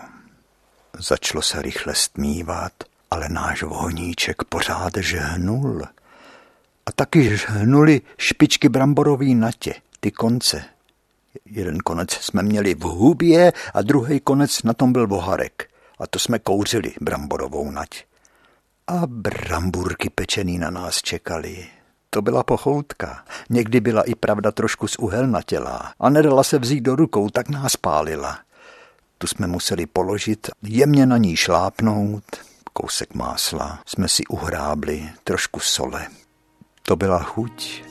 Začalo 0.99 1.43
se 1.43 1.63
rychle 1.63 1.95
stmívat, 1.95 2.73
ale 3.11 3.29
náš 3.29 3.63
vohníček 3.63 4.45
pořád 4.45 4.93
žhnul. 4.97 5.83
A 6.87 6.93
taky 6.93 7.37
žhnuli 7.37 8.01
špičky 8.19 8.69
bramborový 8.69 9.35
natě, 9.35 9.75
ty 10.01 10.11
konce. 10.11 10.65
Jeden 11.45 11.79
konec 11.79 12.13
jsme 12.13 12.43
měli 12.43 12.75
v 12.75 12.83
hubě 12.83 13.53
a 13.75 13.83
druhý 13.83 14.21
konec 14.21 14.63
na 14.63 14.73
tom 14.73 14.93
byl 14.93 15.07
voharek. 15.07 15.69
A 15.99 16.07
to 16.07 16.19
jsme 16.19 16.39
kouřili 16.39 16.93
bramborovou 17.01 17.71
nať. 17.71 18.05
A 18.87 19.03
bramburky 19.07 20.11
pečený 20.11 20.59
na 20.59 20.71
nás 20.71 21.03
čekali. 21.03 21.67
To 22.11 22.23
byla 22.23 22.43
pochoutka. 22.43 23.25
Někdy 23.51 23.81
byla 23.81 24.03
i 24.03 24.15
pravda 24.15 24.53
trošku 24.53 24.89
z 24.89 24.97
uhelnatělá 24.97 25.95
a 26.01 26.11
nedala 26.11 26.45
se 26.45 26.59
vzít 26.59 26.81
do 26.81 26.97
rukou, 26.97 27.29
tak 27.29 27.49
nás 27.49 27.77
pálila. 27.77 28.39
Tu 29.23 29.29
jsme 29.29 29.47
museli 29.47 29.87
položit, 29.87 30.51
jemně 30.63 31.07
na 31.07 31.17
ní 31.17 31.37
šlápnout, 31.37 32.25
kousek 32.73 33.15
másla, 33.15 33.83
jsme 33.87 34.09
si 34.09 34.27
uhrábli, 34.27 35.11
trošku 35.25 35.61
sole. 35.61 36.07
To 36.83 36.97
byla 36.97 37.23
chuť. 37.23 37.83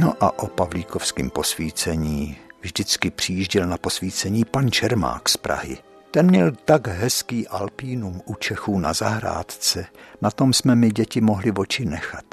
No 0.00 0.14
a 0.20 0.38
o 0.38 0.46
pavlíkovském 0.46 1.30
posvícení 1.30 2.36
vždycky 2.60 3.10
přijížděl 3.10 3.66
na 3.66 3.78
posvícení 3.78 4.44
pan 4.44 4.70
Čermák 4.70 5.28
z 5.28 5.36
Prahy. 5.36 5.78
Ten 6.10 6.26
měl 6.26 6.52
tak 6.64 6.86
hezký 6.86 7.48
alpínum 7.48 8.22
u 8.24 8.34
Čechů 8.34 8.78
na 8.78 8.92
zahrádce, 8.92 9.86
na 10.22 10.30
tom 10.30 10.52
jsme 10.52 10.74
my 10.74 10.90
děti 10.90 11.20
mohli 11.20 11.52
oči 11.52 11.84
nechat. 11.84 12.24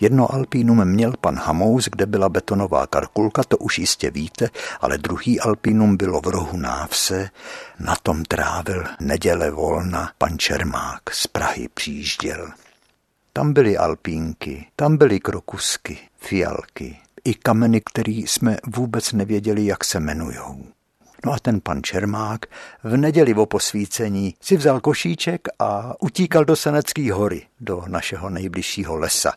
Jedno 0.00 0.34
alpínum 0.34 0.84
měl 0.84 1.12
pan 1.20 1.36
Hamous, 1.36 1.84
kde 1.84 2.06
byla 2.06 2.28
betonová 2.28 2.86
karkulka, 2.86 3.42
to 3.44 3.56
už 3.56 3.78
jistě 3.78 4.10
víte, 4.10 4.48
ale 4.80 4.98
druhý 4.98 5.40
alpínum 5.40 5.96
bylo 5.96 6.20
v 6.20 6.26
rohu 6.26 6.56
návse, 6.56 7.30
na 7.78 7.96
tom 8.02 8.24
trávil 8.24 8.84
neděle 9.00 9.50
volna 9.50 10.10
pan 10.18 10.38
Čermák 10.38 11.02
z 11.12 11.26
Prahy 11.26 11.68
přijížděl. 11.74 12.48
Tam 13.32 13.52
byly 13.52 13.76
alpínky, 13.76 14.66
tam 14.76 14.96
byly 14.96 15.20
krokusky, 15.20 15.98
fialky, 16.16 16.98
i 17.26 17.34
kameny, 17.34 17.80
které 17.80 18.12
jsme 18.12 18.56
vůbec 18.66 19.12
nevěděli, 19.12 19.66
jak 19.66 19.84
se 19.84 19.98
jmenujou. 19.98 20.66
No 21.26 21.32
a 21.32 21.38
ten 21.38 21.60
pan 21.60 21.82
Čermák 21.82 22.46
v 22.84 22.96
neděli 22.96 23.34
o 23.34 23.46
posvícení 23.46 24.34
si 24.40 24.56
vzal 24.56 24.80
košíček 24.80 25.48
a 25.58 25.94
utíkal 26.02 26.44
do 26.44 26.56
Senecké 26.56 27.12
hory, 27.12 27.42
do 27.60 27.84
našeho 27.86 28.30
nejbližšího 28.30 28.96
lesa. 28.96 29.32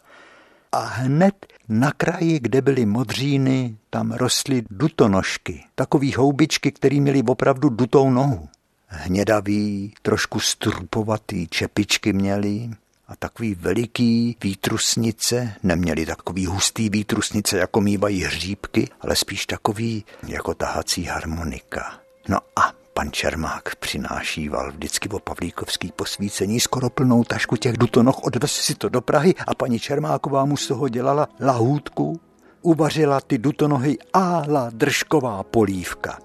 A 0.71 0.79
hned 0.79 1.45
na 1.69 1.91
kraji, 1.91 2.39
kde 2.39 2.61
byly 2.61 2.85
modříny, 2.85 3.77
tam 3.89 4.11
rostly 4.11 4.63
dutonožky, 4.69 5.63
takový 5.75 6.13
houbičky, 6.13 6.71
které 6.71 7.01
měly 7.01 7.23
opravdu 7.23 7.69
dutou 7.69 8.11
nohu. 8.11 8.49
Hnědavý, 8.87 9.93
trošku 10.01 10.39
strupovatý 10.39 11.47
čepičky 11.47 12.13
měli 12.13 12.69
a 13.09 13.15
takový 13.15 13.55
veliký 13.55 14.37
výtrusnice, 14.43 15.53
neměli 15.63 16.05
takový 16.05 16.45
hustý 16.45 16.89
výtrusnice, 16.89 17.57
jako 17.57 17.81
mývají 17.81 18.23
hříbky, 18.23 18.87
ale 19.01 19.15
spíš 19.15 19.45
takový 19.45 20.05
jako 20.27 20.53
tahací 20.53 21.03
harmonika. 21.03 21.93
No 22.27 22.37
a 22.55 22.71
pan 22.93 23.11
Čermák 23.11 23.75
přinášíval 23.75 24.71
vždycky 24.71 25.09
o 25.09 25.19
Pavlíkovský 25.19 25.91
posvícení 25.91 26.59
skoro 26.59 26.89
plnou 26.89 27.23
tašku 27.23 27.55
těch 27.55 27.77
dutonoch, 27.77 28.23
odvez 28.23 28.51
si 28.51 28.75
to 28.75 28.89
do 28.89 29.01
Prahy 29.01 29.35
a 29.47 29.55
paní 29.55 29.79
Čermáková 29.79 30.45
mu 30.45 30.57
z 30.57 30.67
toho 30.67 30.89
dělala 30.89 31.27
lahůdku, 31.39 32.19
uvařila 32.61 33.21
ty 33.21 33.37
dutonohy 33.37 33.97
a 34.13 34.43
la 34.47 34.69
držková 34.73 35.43
polívka. 35.43 36.19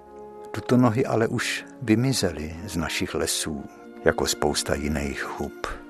Dutonohy 0.54 1.06
ale 1.06 1.28
už 1.28 1.64
vymizely 1.82 2.56
z 2.66 2.76
našich 2.76 3.14
lesů, 3.14 3.64
jako 4.04 4.26
spousta 4.26 4.74
jiných 4.74 5.38
hub. 5.38 5.83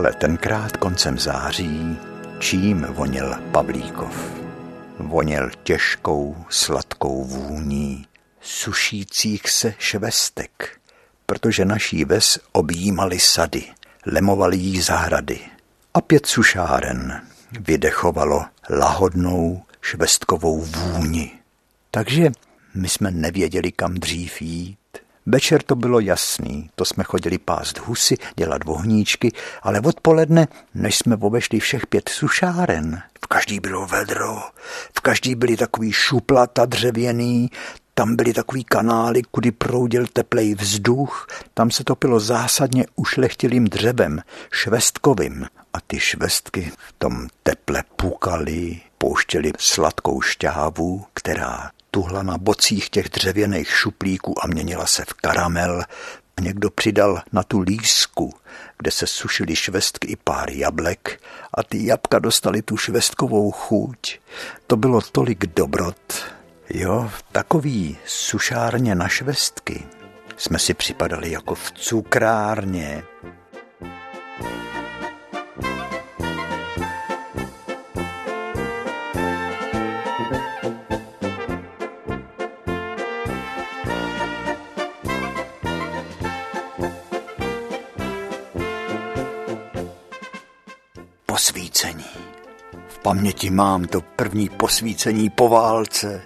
Ale 0.00 0.12
tenkrát 0.12 0.76
koncem 0.76 1.18
září 1.18 1.98
čím 2.38 2.86
voněl 2.90 3.34
Pavlíkov? 3.52 4.32
Voněl 4.98 5.50
těžkou, 5.62 6.36
sladkou 6.48 7.24
vůní 7.24 8.06
sušících 8.40 9.50
se 9.50 9.74
švestek, 9.78 10.78
protože 11.26 11.64
naší 11.64 12.04
ves 12.04 12.38
objímali 12.52 13.20
sady, 13.20 13.64
lemovali 14.06 14.56
jí 14.56 14.80
zahrady 14.80 15.38
a 15.94 16.00
pět 16.00 16.26
sušáren 16.26 17.22
vydechovalo 17.60 18.44
lahodnou 18.70 19.62
švestkovou 19.80 20.60
vůni. 20.60 21.32
Takže 21.90 22.30
my 22.74 22.88
jsme 22.88 23.10
nevěděli, 23.10 23.72
kam 23.72 23.94
dřív 23.94 24.42
jít. 24.42 24.79
Večer 25.26 25.62
to 25.62 25.76
bylo 25.76 26.00
jasný, 26.00 26.70
to 26.74 26.84
jsme 26.84 27.04
chodili 27.04 27.38
pást 27.38 27.78
husy, 27.78 28.16
dělat 28.36 28.64
vohníčky, 28.64 29.32
ale 29.62 29.80
odpoledne, 29.80 30.48
než 30.74 30.98
jsme 30.98 31.16
obešli 31.16 31.60
všech 31.60 31.86
pět 31.86 32.08
sušáren, 32.08 33.02
v 33.24 33.26
každý 33.26 33.60
bylo 33.60 33.86
vedro, 33.86 34.42
v 34.96 35.00
každý 35.00 35.34
byly 35.34 35.56
takový 35.56 35.92
šuplata 35.92 36.64
dřevěný, 36.64 37.50
tam 37.94 38.16
byly 38.16 38.32
takový 38.32 38.64
kanály, 38.64 39.22
kudy 39.30 39.50
proudil 39.52 40.06
teplej 40.06 40.54
vzduch, 40.54 41.26
tam 41.54 41.70
se 41.70 41.84
topilo 41.84 42.20
zásadně 42.20 42.86
ušlechtilým 42.96 43.64
dřevem, 43.64 44.22
švestkovým. 44.52 45.46
A 45.72 45.80
ty 45.80 46.00
švestky 46.00 46.72
v 46.88 46.94
tom 46.98 47.26
teple 47.42 47.82
pukaly, 47.96 48.80
pouštěli 48.98 49.52
sladkou 49.58 50.20
šťávu, 50.20 51.04
která 51.14 51.70
tuhla 51.90 52.22
na 52.22 52.38
bocích 52.38 52.90
těch 52.90 53.08
dřevěných 53.08 53.68
šuplíků 53.68 54.44
a 54.44 54.46
měnila 54.46 54.86
se 54.86 55.04
v 55.04 55.12
karamel. 55.12 55.82
A 56.36 56.40
někdo 56.40 56.70
přidal 56.70 57.22
na 57.32 57.42
tu 57.42 57.60
lísku, 57.60 58.34
kde 58.78 58.90
se 58.90 59.06
sušily 59.06 59.56
švestky 59.56 60.08
i 60.08 60.16
pár 60.16 60.50
jablek 60.50 61.20
a 61.54 61.62
ty 61.62 61.86
jabka 61.86 62.18
dostali 62.18 62.62
tu 62.62 62.76
švestkovou 62.76 63.50
chuť. 63.50 64.18
To 64.66 64.76
bylo 64.76 65.00
tolik 65.00 65.46
dobrot. 65.46 66.24
Jo, 66.70 67.10
v 67.16 67.22
takový 67.32 67.98
sušárně 68.06 68.94
na 68.94 69.08
švestky 69.08 69.82
jsme 70.36 70.58
si 70.58 70.74
připadali 70.74 71.30
jako 71.30 71.54
v 71.54 71.72
cukrárně. 71.72 73.02
Posvícení. 91.80 92.04
V 92.88 92.98
paměti 92.98 93.50
mám 93.50 93.84
to 93.84 94.00
první 94.00 94.48
posvícení 94.48 95.30
po 95.30 95.48
válce. 95.48 96.22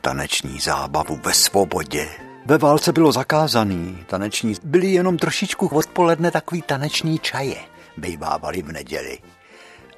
Taneční 0.00 0.60
zábavu 0.60 1.20
ve 1.24 1.34
svobodě. 1.34 2.08
Ve 2.46 2.58
válce 2.58 2.92
bylo 2.92 3.12
zakázaný 3.12 4.04
taneční. 4.06 4.54
Byly 4.64 4.86
jenom 4.86 5.18
trošičku 5.18 5.66
odpoledne 5.66 6.30
takový 6.30 6.62
taneční 6.62 7.18
čaje. 7.18 7.56
Bejvávali 7.96 8.62
v 8.62 8.72
neděli. 8.72 9.18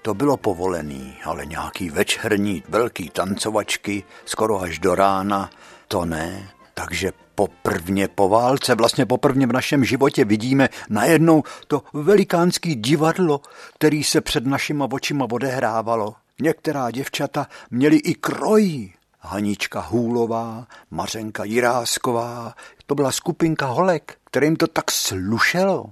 To 0.02 0.14
bylo 0.14 0.36
povolený, 0.36 1.16
ale 1.24 1.46
nějaký 1.46 1.90
večerní 1.90 2.62
velký 2.68 3.10
tancovačky, 3.10 4.04
skoro 4.24 4.60
až 4.60 4.78
do 4.78 4.94
rána, 4.94 5.50
to 5.88 6.04
ne. 6.04 6.48
Takže 6.74 7.12
poprvně 7.34 8.08
po 8.08 8.28
válce, 8.28 8.74
vlastně 8.74 9.06
poprvně 9.06 9.46
v 9.46 9.52
našem 9.52 9.84
životě 9.84 10.24
vidíme 10.24 10.68
najednou 10.88 11.42
to 11.66 11.82
velikánský 11.92 12.74
divadlo, 12.74 13.40
který 13.74 14.04
se 14.04 14.20
před 14.20 14.46
našima 14.46 14.88
očima 14.92 15.26
odehrávalo. 15.32 16.14
Některá 16.40 16.90
děvčata 16.90 17.46
měly 17.70 17.96
i 17.96 18.14
kroj. 18.14 18.92
Hanička 19.20 19.80
Hůlová, 19.80 20.66
Mařenka 20.90 21.44
Jirásková, 21.44 22.54
to 22.86 22.94
byla 22.94 23.12
skupinka 23.12 23.66
holek, 23.66 24.16
kterým 24.24 24.56
to 24.56 24.66
tak 24.66 24.90
slušelo. 24.90 25.86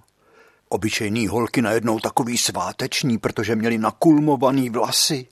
Obyčejný 0.68 1.28
holky 1.28 1.62
najednou 1.62 1.98
takový 1.98 2.38
sváteční, 2.38 3.18
protože 3.18 3.56
měli 3.56 3.78
nakulmovaný 3.78 4.70
vlasy. 4.70 5.26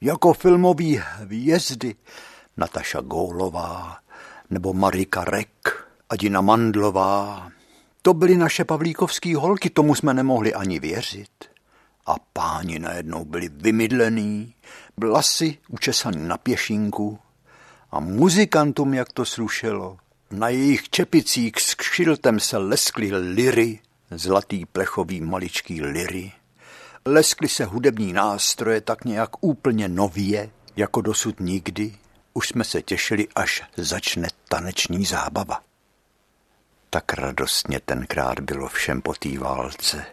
Jako 0.00 0.32
filmový 0.32 1.00
hvězdy. 1.04 1.94
Nataša 2.56 3.00
Gólová, 3.00 3.96
nebo 4.52 4.72
Marika 4.72 5.24
Rek, 5.24 5.86
Adina 6.08 6.40
Mandlová. 6.40 7.50
To 8.02 8.14
byly 8.14 8.36
naše 8.36 8.64
pavlíkovský 8.64 9.34
holky, 9.34 9.70
tomu 9.70 9.94
jsme 9.94 10.14
nemohli 10.14 10.54
ani 10.54 10.78
věřit. 10.78 11.28
A 12.06 12.14
páni 12.32 12.78
najednou 12.78 13.24
byli 13.24 13.48
vymydlený, 13.48 14.54
vlasy 14.96 15.58
učesaný 15.68 16.28
na 16.28 16.38
pěšinku 16.38 17.18
a 17.90 18.00
muzikantům, 18.00 18.94
jak 18.94 19.12
to 19.12 19.24
slušelo. 19.24 19.98
Na 20.30 20.48
jejich 20.48 20.90
čepicích 20.90 21.52
s 21.58 21.74
kšiltem 21.74 22.40
se 22.40 22.58
leskly 22.58 23.10
liry, 23.10 23.78
zlatý 24.10 24.66
plechový 24.66 25.20
maličký 25.20 25.82
liry. 25.82 26.32
Leskly 27.04 27.48
se 27.48 27.64
hudební 27.64 28.12
nástroje 28.12 28.80
tak 28.80 29.04
nějak 29.04 29.30
úplně 29.40 29.88
nově, 29.88 30.50
jako 30.76 31.00
dosud 31.00 31.40
nikdy. 31.40 31.94
Už 32.34 32.48
jsme 32.48 32.64
se 32.64 32.82
těšili, 32.82 33.28
až 33.34 33.62
začne 33.76 34.28
taneční 34.48 35.04
zábava. 35.04 35.62
Tak 36.90 37.12
radostně 37.12 37.80
tenkrát 37.80 38.40
bylo 38.40 38.68
všem 38.68 39.02
po 39.02 39.14
té 39.14 39.38
válce. 39.38 40.04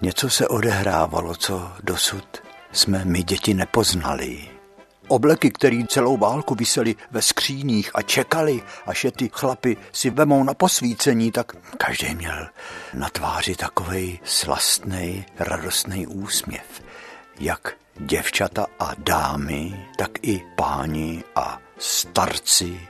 Něco 0.00 0.30
se 0.30 0.48
odehrávalo, 0.48 1.36
co 1.36 1.72
dosud 1.82 2.42
jsme 2.72 3.04
my 3.04 3.22
děti 3.22 3.54
nepoznali. 3.54 4.48
Obleky, 5.08 5.50
které 5.50 5.82
celou 5.88 6.16
válku 6.16 6.54
vysely 6.54 6.94
ve 7.10 7.22
skříních 7.22 7.90
a 7.94 8.02
čekali, 8.02 8.62
až 8.86 9.04
je 9.04 9.12
ty 9.12 9.30
chlapy 9.32 9.76
si 9.92 10.10
vemou 10.10 10.44
na 10.44 10.54
posvícení, 10.54 11.32
tak 11.32 11.52
každý 11.76 12.14
měl 12.14 12.48
na 12.94 13.08
tváři 13.08 13.56
takovej 13.56 14.18
slastný, 14.24 15.26
radostný 15.38 16.06
úsměv. 16.06 16.82
Jak 17.40 17.74
děvčata 18.00 18.66
a 18.78 18.92
dámy, 18.98 19.86
tak 19.96 20.10
i 20.22 20.42
páni 20.56 21.24
a 21.36 21.58
starci 21.78 22.80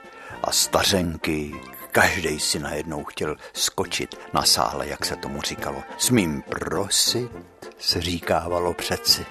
a 0.43 0.53
stařenky. 0.53 1.61
Každý 1.93 2.41
si 2.41 2.59
najednou 2.59 3.05
chtěl 3.05 3.37
skočit 3.53 4.15
na 4.33 4.43
sále, 4.43 4.89
jak 4.89 5.05
se 5.05 5.17
tomu 5.17 5.43
říkalo. 5.43 5.83
Smím 5.99 6.43
prosit, 6.43 7.31
se 7.79 8.01
říkávalo 8.01 8.75
přeci. 8.75 9.27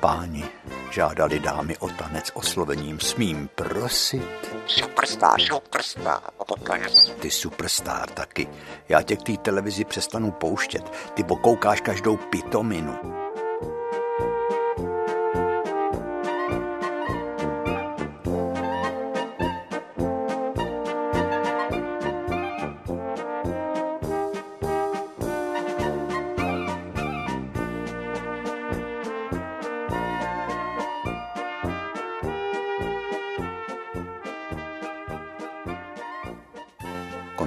Páni 0.00 0.44
žádali 0.90 1.40
dámy 1.40 1.76
o 1.76 1.88
tanec 1.88 2.30
oslovením 2.34 3.00
smím 3.00 3.48
prosit. 3.54 4.56
Superstar, 4.66 5.40
superstar, 5.40 6.20
Ty 7.20 7.30
superstar 7.30 8.10
taky. 8.10 8.48
Já 8.88 9.02
tě 9.02 9.16
k 9.16 9.22
té 9.22 9.36
televizi 9.36 9.84
přestanu 9.84 10.30
pouštět. 10.30 10.92
Ty 11.14 11.24
pokoukáš 11.24 11.80
každou 11.80 12.16
pitominu. 12.16 13.21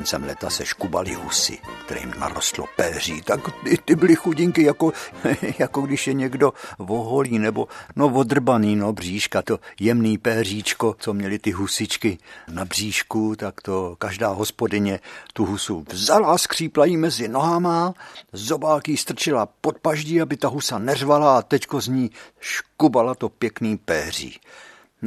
Koncem 0.06 0.24
leta 0.24 0.50
se 0.50 0.65
škubali 0.65 1.13
husy, 1.13 1.58
kterým 1.86 2.13
narostlo 2.20 2.65
péří, 2.76 3.22
tak 3.22 3.39
ty, 3.63 3.78
ty 3.86 3.96
byly 3.96 4.15
chudinky, 4.15 4.63
jako, 4.63 4.91
jako 5.60 5.82
když 5.82 6.08
je 6.08 6.13
někdo 6.13 6.54
voholí 6.80 7.39
nebo 7.39 7.68
no 7.96 8.08
odrbaný, 8.08 8.76
no 8.76 8.94
bříška, 8.94 9.41
to 9.41 9.60
jemný 9.80 10.18
péříčko, 10.18 10.96
co 11.00 11.13
měli 11.13 11.39
ty 11.39 11.52
husičky 11.52 12.18
na 12.52 12.65
bříšku, 12.65 13.36
tak 13.36 13.62
to 13.62 13.96
každá 13.98 14.30
hospodyně 14.30 15.00
tu 15.34 15.46
husu 15.46 15.86
vzala, 15.89 16.38
skřípla 16.38 16.86
jí 16.86 16.98
mezi 16.98 17.28
nohama, 17.28 17.94
zobáky 18.34 18.98
strčila 18.98 19.48
pod 19.62 19.80
paždí, 19.80 20.22
aby 20.22 20.38
ta 20.38 20.48
husa 20.48 20.80
neřvala 20.80 21.38
a 21.38 21.41
teďko 21.41 21.82
z 21.82 21.88
ní 21.88 22.12
škubala 22.39 23.15
to 23.15 23.30
pěkný 23.30 23.78
péří. 23.78 24.39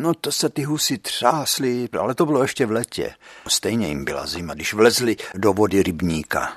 No 0.00 0.14
to 0.14 0.32
se 0.32 0.48
ty 0.48 0.62
husy 0.62 0.98
třásly, 0.98 1.88
ale 2.00 2.14
to 2.14 2.26
bylo 2.26 2.42
ještě 2.42 2.66
v 2.66 2.70
letě. 2.70 3.14
Stejně 3.48 3.88
jim 3.88 4.04
byla 4.04 4.26
zima, 4.26 4.54
když 4.54 4.74
vlezli 4.74 5.16
do 5.34 5.52
vody 5.52 5.82
rybníka. 5.82 6.52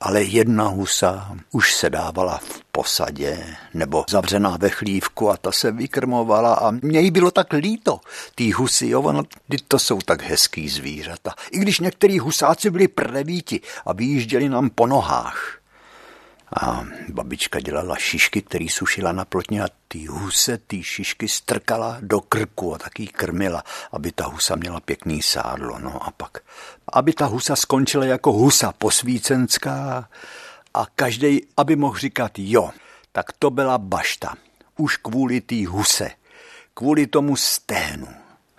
Ale 0.00 0.22
jedna 0.22 0.64
husa 0.68 1.36
už 1.50 1.74
se 1.74 1.90
dávala 1.90 2.38
v 2.38 2.60
posadě 2.72 3.56
nebo 3.74 4.04
zavřená 4.10 4.56
ve 4.56 4.68
chlívku 4.68 5.30
a 5.30 5.36
ta 5.36 5.52
se 5.52 5.72
vykrmovala 5.72 6.54
a 6.54 6.70
mě 6.70 7.00
jí 7.00 7.10
bylo 7.10 7.30
tak 7.30 7.52
líto. 7.52 8.00
Tý 8.34 8.52
husy, 8.52 8.88
jo, 8.88 9.02
ono, 9.02 9.22
to 9.68 9.78
jsou 9.78 9.98
tak 9.98 10.22
hezký 10.22 10.68
zvířata. 10.68 11.34
I 11.50 11.58
když 11.58 11.80
některý 11.80 12.18
husáci 12.18 12.70
byli 12.70 12.88
prevíti 12.88 13.60
a 13.86 13.92
vyjížděli 13.92 14.48
nám 14.48 14.70
po 14.70 14.86
nohách. 14.86 15.61
A 16.60 16.84
babička 17.08 17.60
dělala 17.60 17.96
šišky, 17.96 18.42
který 18.42 18.68
sušila 18.68 19.12
na 19.12 19.24
plotně 19.24 19.62
a 19.62 19.68
ty 19.88 20.06
huse 20.06 20.58
ty 20.66 20.82
šišky 20.82 21.28
strkala 21.28 21.98
do 22.00 22.20
krku 22.20 22.74
a 22.74 22.78
taky 22.78 23.06
krmila, 23.06 23.64
aby 23.92 24.12
ta 24.12 24.26
husa 24.26 24.56
měla 24.56 24.80
pěkný 24.80 25.22
sádlo. 25.22 25.78
No 25.78 26.04
a 26.06 26.10
pak, 26.10 26.38
aby 26.92 27.12
ta 27.12 27.26
husa 27.26 27.56
skončila 27.56 28.04
jako 28.04 28.32
husa 28.32 28.72
posvícenská 28.72 30.08
a 30.74 30.86
každý, 30.96 31.40
aby 31.56 31.76
mohl 31.76 31.98
říkat 31.98 32.32
jo, 32.38 32.70
tak 33.12 33.32
to 33.38 33.50
byla 33.50 33.78
bašta. 33.78 34.34
Už 34.76 34.96
kvůli 34.96 35.40
té 35.40 35.66
huse, 35.66 36.10
kvůli 36.74 37.06
tomu 37.06 37.36
sténu. 37.36 38.08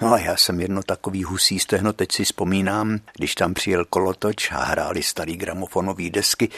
No 0.01 0.13
a 0.13 0.19
já 0.19 0.37
jsem 0.37 0.59
jedno 0.59 0.83
takový 0.83 1.23
husí 1.23 1.59
stehno, 1.59 1.93
teď 1.93 2.11
si 2.11 2.23
vzpomínám, 2.23 2.99
když 3.13 3.35
tam 3.35 3.53
přijel 3.53 3.85
kolotoč 3.85 4.51
a 4.51 4.63
hráli 4.63 5.03
starý 5.03 5.35
gramofonový 5.35 6.09
desky, 6.09 6.49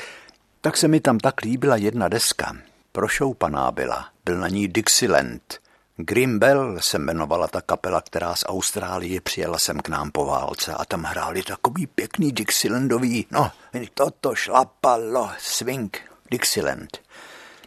tak 0.65 0.77
se 0.77 0.87
mi 0.87 0.99
tam 0.99 1.19
tak 1.19 1.41
líbila 1.41 1.75
jedna 1.75 2.07
deska. 2.07 2.55
Prošoupaná 2.91 3.71
byla, 3.71 4.09
byl 4.25 4.37
na 4.37 4.47
ní 4.47 4.67
Dixieland. 4.67 5.59
Grimbell 5.97 6.77
se 6.79 6.97
jmenovala 6.97 7.47
ta 7.47 7.61
kapela, 7.61 8.01
která 8.01 8.35
z 8.35 8.43
Austrálie 8.47 9.21
přijela 9.21 9.57
sem 9.59 9.79
k 9.79 9.89
nám 9.89 10.11
po 10.11 10.25
válce 10.25 10.73
a 10.73 10.85
tam 10.85 11.03
hráli 11.03 11.43
takový 11.43 11.87
pěkný 11.87 12.31
Dixielandový, 12.31 13.27
no, 13.31 13.51
toto 13.93 14.35
šlapalo, 14.35 15.29
swing, 15.37 15.97
Dixieland. 16.31 16.97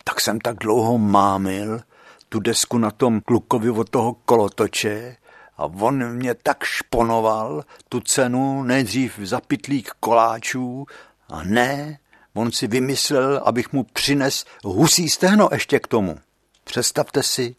Tak 0.05 0.21
jsem 0.21 0.41
tak 0.41 0.57
dlouho 0.57 0.99
mámil 0.99 1.81
tu 2.29 2.41
desku 2.41 2.79
na 2.79 2.91
tom 2.91 3.21
klukovi 3.21 3.71
od 3.71 3.91
toho 3.91 4.15
kolotoče 4.15 5.17
a 5.57 5.65
on 5.65 6.13
mě 6.13 6.35
tak 6.35 6.65
šponoval 6.65 7.65
tu 7.89 8.01
cenu 8.01 8.63
nejdřív 8.63 9.19
za 9.19 9.41
pitlík 9.41 9.91
koláčů 10.01 10.87
a 11.29 11.45
ne, 11.45 11.99
on 12.39 12.53
si 12.53 12.67
vymyslel, 12.67 13.43
abych 13.45 13.73
mu 13.73 13.85
přines 13.85 14.45
husí 14.65 15.09
stehno 15.09 15.49
ještě 15.53 15.81
k 15.81 15.87
tomu. 15.87 16.19
Představte 16.65 17.23
si, 17.23 17.57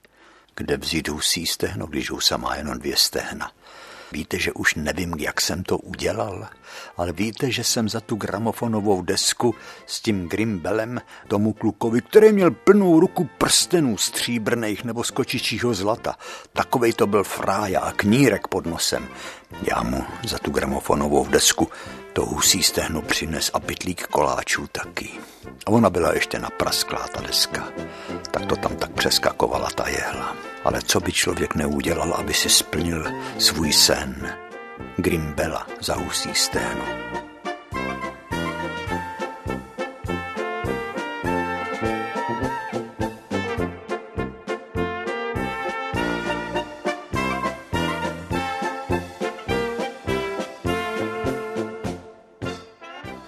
kde 0.56 0.78
vzít 0.78 1.08
husí 1.08 1.46
stehno, 1.46 1.88
když 1.88 2.12
husa 2.12 2.38
má 2.38 2.56
jenom 2.56 2.80
dvě 2.80 2.98
stehna. 2.98 3.52
Víte, 4.12 4.40
že 4.40 4.52
už 4.54 4.76
nevím, 4.76 5.14
jak 5.18 5.42
jsem 5.42 5.64
to 5.64 5.78
udělal, 5.78 6.50
ale 6.98 7.12
víte, 7.12 7.52
že 7.52 7.64
jsem 7.64 7.90
za 7.90 8.02
tu 8.02 8.16
gramofonovou 8.16 9.02
desku 9.02 9.56
s 9.86 10.02
tím 10.02 10.30
Grimbelem 10.30 11.02
tomu 11.28 11.54
klukovi, 11.54 12.02
který 12.02 12.32
měl 12.32 12.52
plnou 12.52 13.00
ruku 13.00 13.30
prstenů 13.38 13.98
stříbrných 13.98 14.84
nebo 14.84 15.04
skočičího 15.04 15.74
zlata. 15.74 16.16
Takovej 16.54 16.94
to 16.94 17.08
byl 17.08 17.24
frája 17.24 17.80
a 17.80 17.92
knírek 17.92 18.48
pod 18.48 18.66
nosem. 18.66 19.08
Já 19.62 19.84
mu 19.84 20.04
za 20.28 20.38
tu 20.38 20.52
gramofonovou 20.52 21.28
desku 21.28 21.68
to 22.14 22.26
husí 22.26 22.64
stehno 22.64 23.02
přines 23.02 23.52
a 23.54 23.60
pytlík 23.60 24.08
koláčů 24.08 24.68
taky. 24.68 25.10
A 25.66 25.72
ona 25.72 25.90
byla 25.90 26.14
ještě 26.14 26.40
naprasklá 26.40 27.08
ta 27.08 27.22
deska. 27.22 27.68
Tak 28.32 28.46
to 28.46 28.56
tam 28.56 28.76
tak 28.76 28.92
přeskakovala 28.92 29.70
ta 29.70 29.88
jehla. 29.88 30.36
Ale 30.64 30.82
co 30.82 31.00
by 31.00 31.12
člověk 31.12 31.56
neudělal, 31.56 32.14
aby 32.14 32.34
si 32.34 32.50
splnil 32.50 33.12
svůj 33.38 33.74
sen? 33.74 34.30
Grimbela 34.98 35.68
za 35.80 35.96
husí 35.96 36.30
sténo. 36.34 36.86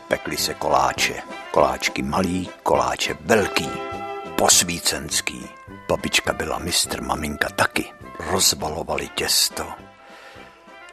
Pekli 0.07 0.37
se 0.37 0.53
koláče. 0.53 1.21
Koláčky 1.51 2.01
malý, 2.01 2.49
koláče 2.63 3.17
velký, 3.21 3.69
posvícenský 4.35 5.61
Babička 5.91 6.33
byla 6.33 6.59
mistr, 6.59 7.01
maminka 7.01 7.49
taky. 7.49 7.85
Rozbalovali 8.19 9.07
těsto. 9.07 9.90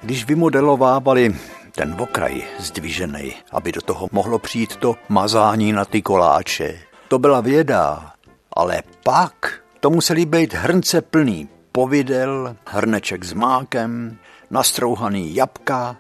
Když 0.03 0.27
vymodelovávali 0.27 1.35
ten 1.73 1.97
okraj 1.99 2.43
zdvižený, 2.59 3.35
aby 3.51 3.73
do 3.73 3.81
toho 3.81 4.09
mohlo 4.13 4.39
přijít 4.39 4.77
to 4.77 4.97
mazání 5.09 5.73
na 5.73 5.85
ty 5.85 6.03
koláče, 6.03 6.79
to 7.09 7.19
byla 7.19 7.41
věda. 7.41 8.13
Ale 8.53 8.83
pak 9.05 9.61
to 9.81 9.91
museli 9.91 10.27
být 10.27 10.55
hrnce 10.55 11.03
plný 11.03 11.49
povidel, 11.73 12.57
hrneček 12.67 13.25
s 13.25 13.33
mákem, 13.33 14.19
nastrouhaný 14.51 15.35
jabka, 15.35 15.97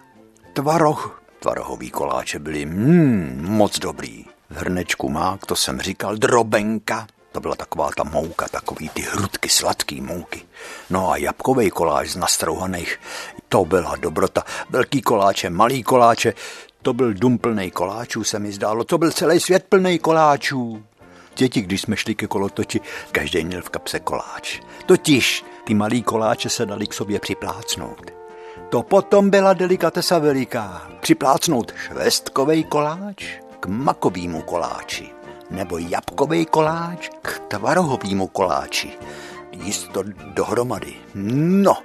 tvaroh. 0.53 1.23
Tvarohový 1.41 1.91
koláče 1.91 2.39
byly 2.39 2.67
mm, 2.67 3.47
moc 3.49 3.79
dobrý. 3.79 4.25
V 4.51 4.57
hrnečku 4.57 5.09
mák, 5.09 5.47
to 5.47 5.57
jsem 5.57 5.81
říkal, 5.81 6.17
drobenka, 6.17 7.07
to 7.33 7.41
byla 7.41 7.55
taková 7.55 7.91
ta 7.97 8.05
mouka, 8.05 8.49
takový 8.49 8.89
ty 8.89 9.03
hrudky 9.03 9.49
sladký 9.49 10.01
mouky. 10.01 10.43
No 10.91 11.11
a 11.11 11.17
jabkový 11.17 11.71
koláč 11.71 12.09
z 12.09 12.17
nastrouhaných, 12.17 13.01
to 13.49 13.65
byla 13.65 13.97
dobrota. 13.97 14.43
Velký 14.71 15.03
koláče, 15.03 15.51
malý 15.51 15.83
koláče, 15.83 16.35
to 16.83 16.93
byl 16.93 17.15
dům 17.15 17.39
plný 17.39 17.71
koláčů, 17.71 18.25
se 18.25 18.39
mi 18.39 18.53
zdálo. 18.53 18.85
To 18.85 18.99
byl 18.99 19.11
celý 19.11 19.41
svět 19.41 19.65
plný 19.69 19.99
koláčů. 19.99 20.83
Děti, 21.37 21.61
když 21.61 21.81
jsme 21.81 21.97
šli 21.97 22.15
ke 22.15 22.27
kolotoči, 22.27 22.81
každý 23.13 23.45
měl 23.45 23.63
v 23.63 23.71
kapse 23.71 24.01
koláč. 24.01 24.61
Totiž 24.87 25.45
ty 25.65 25.75
malý 25.75 26.03
koláče 26.03 26.49
se 26.49 26.67
dali 26.67 26.87
k 26.87 26.95
sobě 26.95 27.21
připlácnout. 27.21 28.11
To 28.69 28.83
potom 28.83 29.31
byla 29.31 29.53
delikatesa 29.53 30.19
veliká. 30.19 30.91
Připlácnout 31.01 31.73
švestkový 31.75 32.65
koláč 32.65 33.25
k 33.61 33.67
makovýmu 33.67 34.43
koláči 34.43 35.11
nebo 35.51 35.79
jabkový 35.79 36.47
koláč 36.47 37.09
k 37.23 37.39
tvarohovému 37.49 38.27
koláči. 38.27 38.91
Jíst 39.53 39.89
to 39.93 40.03
dohromady. 40.35 40.95
No, 41.15 41.77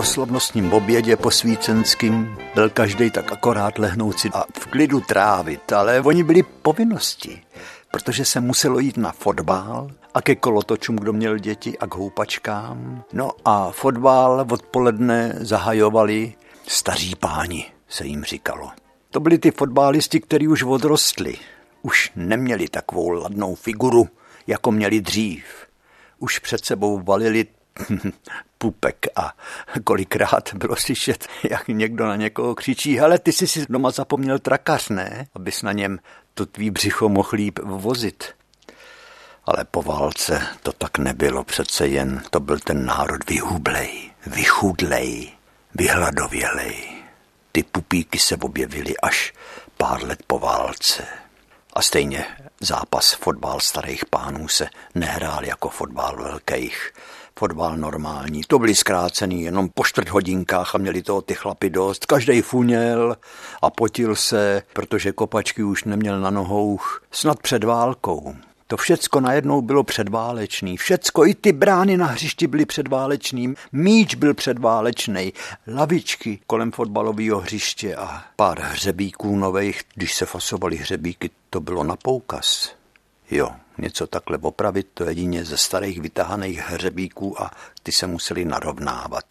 po 0.00 0.06
slavnostním 0.06 0.72
obědě 0.72 1.16
posvícenským 1.16 2.36
byl 2.54 2.70
každý 2.70 3.10
tak 3.10 3.32
akorát 3.32 3.78
lehnout 3.78 4.18
si 4.18 4.28
a 4.32 4.44
v 4.60 4.66
klidu 4.66 5.00
trávit, 5.00 5.72
ale 5.72 6.00
oni 6.00 6.22
byli 6.22 6.42
povinnosti, 6.42 7.42
protože 7.90 8.24
se 8.24 8.40
muselo 8.40 8.78
jít 8.78 8.96
na 8.96 9.12
fotbal 9.12 9.90
a 10.14 10.22
ke 10.22 10.34
kolotočům, 10.34 10.96
kdo 10.96 11.12
měl 11.12 11.38
děti 11.38 11.78
a 11.78 11.86
k 11.86 11.94
houpačkám. 11.94 13.04
No 13.12 13.30
a 13.44 13.70
fotbal 13.70 14.46
odpoledne 14.50 15.34
zahajovali 15.40 16.34
staří 16.66 17.14
páni, 17.14 17.66
se 17.88 18.06
jim 18.06 18.24
říkalo. 18.24 18.70
To 19.10 19.20
byli 19.20 19.38
ty 19.38 19.50
fotbalisti, 19.50 20.20
kteří 20.20 20.48
už 20.48 20.62
odrostli. 20.62 21.36
Už 21.82 22.12
neměli 22.16 22.68
takovou 22.68 23.10
ladnou 23.10 23.54
figuru, 23.54 24.08
jako 24.46 24.72
měli 24.72 25.00
dřív. 25.00 25.44
Už 26.18 26.38
před 26.38 26.64
sebou 26.64 27.00
valili 27.00 27.46
pupek 28.62 29.06
a 29.16 29.32
kolikrát 29.84 30.54
bylo 30.54 30.76
slyšet, 30.76 31.28
jak 31.50 31.68
někdo 31.68 32.06
na 32.06 32.16
někoho 32.16 32.54
křičí, 32.54 32.98
hele, 32.98 33.18
ty 33.18 33.32
jsi 33.32 33.46
si 33.46 33.66
doma 33.68 33.90
zapomněl 33.90 34.38
trakař, 34.38 34.88
ne? 34.88 35.26
Abys 35.34 35.62
na 35.62 35.72
něm 35.72 35.98
to 36.34 36.46
tvý 36.46 36.70
břicho 36.70 37.08
mohl 37.08 37.28
líp 37.32 37.58
vozit. 37.62 38.24
Ale 39.44 39.64
po 39.70 39.82
válce 39.82 40.46
to 40.62 40.72
tak 40.72 40.98
nebylo 40.98 41.44
přece 41.44 41.86
jen, 41.86 42.22
to 42.30 42.40
byl 42.40 42.58
ten 42.58 42.84
národ 42.84 43.30
vyhublej, 43.30 44.10
vychudlej, 44.26 45.32
vyhladovělej. 45.74 47.02
Ty 47.52 47.62
pupíky 47.62 48.18
se 48.18 48.36
objevily 48.36 48.94
až 49.02 49.32
pár 49.76 50.04
let 50.04 50.22
po 50.26 50.38
válce. 50.38 51.06
A 51.72 51.82
stejně 51.82 52.26
zápas 52.60 53.12
fotbal 53.12 53.60
starých 53.60 54.04
pánů 54.04 54.48
se 54.48 54.68
nehrál 54.94 55.44
jako 55.44 55.68
fotbal 55.68 56.16
velkých 56.16 56.92
fotbal 57.38 57.76
normální. 57.76 58.42
To 58.46 58.58
byli 58.58 58.74
zkrácený 58.74 59.42
jenom 59.42 59.68
po 59.74 59.84
čtvrt 59.84 60.08
hodinkách 60.08 60.74
a 60.74 60.78
měli 60.78 61.02
toho 61.02 61.22
ty 61.22 61.34
chlapy 61.34 61.70
dost. 61.70 62.06
Každý 62.06 62.40
funěl 62.42 63.16
a 63.62 63.70
potil 63.70 64.16
se, 64.16 64.62
protože 64.72 65.12
kopačky 65.12 65.62
už 65.62 65.84
neměl 65.84 66.20
na 66.20 66.30
nohou 66.30 66.78
snad 67.10 67.42
před 67.42 67.64
válkou. 67.64 68.34
To 68.70 68.76
všecko 68.76 69.20
najednou 69.20 69.62
bylo 69.62 69.84
předválečný. 69.84 70.76
Všecko, 70.76 71.26
i 71.26 71.34
ty 71.34 71.52
brány 71.52 71.96
na 71.96 72.06
hřišti 72.06 72.46
byly 72.46 72.66
předválečný, 72.66 73.54
míč 73.72 74.14
byl 74.14 74.34
předválečný, 74.34 75.32
lavičky 75.74 76.38
kolem 76.46 76.72
fotbalového 76.72 77.40
hřiště 77.40 77.96
a 77.96 78.24
pár 78.36 78.60
hřebíků 78.60 79.36
nových, 79.36 79.82
když 79.94 80.14
se 80.14 80.26
fasovali 80.26 80.76
hřebíky, 80.76 81.30
to 81.50 81.60
bylo 81.60 81.84
na 81.84 81.96
poukaz. 81.96 82.74
Jo, 83.30 83.50
něco 83.80 84.06
takhle 84.06 84.38
opravit, 84.38 84.86
to 84.94 85.04
jedině 85.04 85.44
ze 85.44 85.56
starých 85.56 86.00
vytahaných 86.00 86.58
hřebíků 86.58 87.42
a 87.42 87.50
ty 87.82 87.92
se 87.92 88.06
museli 88.06 88.44
narovnávat. 88.44 89.24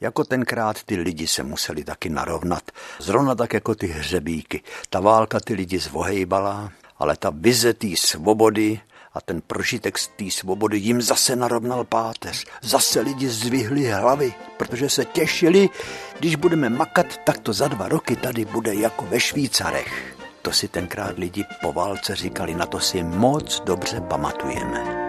Jako 0.00 0.24
tenkrát 0.24 0.82
ty 0.82 0.96
lidi 0.96 1.26
se 1.26 1.42
museli 1.42 1.84
taky 1.84 2.08
narovnat, 2.08 2.62
zrovna 2.98 3.34
tak 3.34 3.54
jako 3.54 3.74
ty 3.74 3.86
hřebíky. 3.86 4.62
Ta 4.90 5.00
válka 5.00 5.40
ty 5.40 5.54
lidi 5.54 5.78
zvohejbala, 5.78 6.72
ale 6.98 7.16
ta 7.16 7.32
vize 7.34 7.74
té 7.74 7.88
svobody 7.96 8.80
a 9.14 9.20
ten 9.20 9.40
prožitek 9.40 9.98
z 9.98 10.08
té 10.08 10.30
svobody 10.30 10.78
jim 10.78 11.02
zase 11.02 11.36
narovnal 11.36 11.84
páteř. 11.84 12.46
Zase 12.62 13.00
lidi 13.00 13.28
zvihli 13.28 13.84
hlavy, 13.84 14.34
protože 14.56 14.88
se 14.88 15.04
těšili, 15.04 15.68
když 16.18 16.36
budeme 16.36 16.68
makat, 16.68 17.06
tak 17.24 17.38
to 17.38 17.52
za 17.52 17.68
dva 17.68 17.88
roky 17.88 18.16
tady 18.16 18.44
bude 18.44 18.74
jako 18.74 19.06
ve 19.06 19.20
Švýcarech. 19.20 20.15
To 20.46 20.52
si 20.52 20.68
tenkrát 20.68 21.18
lidi 21.18 21.44
po 21.62 21.72
válce 21.72 22.14
říkali, 22.14 22.54
na 22.54 22.66
to 22.66 22.80
si 22.80 23.02
moc 23.02 23.60
dobře 23.60 24.00
pamatujeme. 24.00 25.05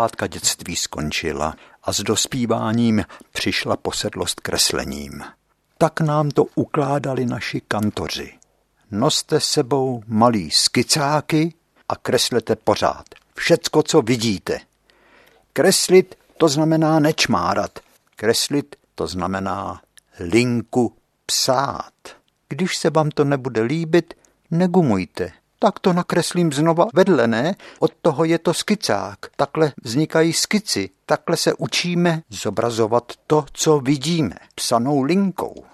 Pohádka 0.00 0.26
dětství 0.26 0.76
skončila 0.76 1.56
a 1.82 1.92
s 1.92 2.00
dospíváním 2.00 3.04
přišla 3.32 3.76
posedlost 3.76 4.40
kreslením. 4.40 5.22
Tak 5.78 6.00
nám 6.00 6.30
to 6.30 6.44
ukládali 6.54 7.26
naši 7.26 7.60
kantoři. 7.68 8.32
Noste 8.90 9.40
sebou 9.40 10.02
malý 10.06 10.50
skicáky 10.50 11.54
a 11.88 11.96
kreslete 11.96 12.56
pořád. 12.56 13.04
Všecko, 13.34 13.82
co 13.82 14.02
vidíte. 14.02 14.60
Kreslit 15.52 16.14
to 16.36 16.48
znamená 16.48 16.98
nečmárat. 16.98 17.78
Kreslit 18.16 18.76
to 18.94 19.06
znamená 19.06 19.80
linku 20.20 20.96
psát. 21.26 21.94
Když 22.48 22.76
se 22.76 22.90
vám 22.90 23.10
to 23.10 23.24
nebude 23.24 23.62
líbit, 23.62 24.14
negumujte. 24.50 25.32
Tak 25.62 25.78
to 25.78 25.92
nakreslím 25.92 26.52
znova 26.52 26.86
vedle, 26.94 27.26
ne? 27.26 27.54
Od 27.78 27.92
toho 28.02 28.24
je 28.24 28.38
to 28.38 28.54
skicák. 28.54 29.18
Takhle 29.36 29.72
vznikají 29.82 30.32
skici. 30.32 30.90
Takhle 31.06 31.36
se 31.36 31.54
učíme 31.54 32.22
zobrazovat 32.30 33.12
to, 33.26 33.44
co 33.52 33.78
vidíme. 33.78 34.34
Psanou 34.54 35.02
linkou. 35.02 35.64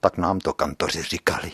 Tak 0.00 0.16
nám 0.16 0.38
to 0.38 0.52
kantoři 0.52 1.02
říkali. 1.02 1.52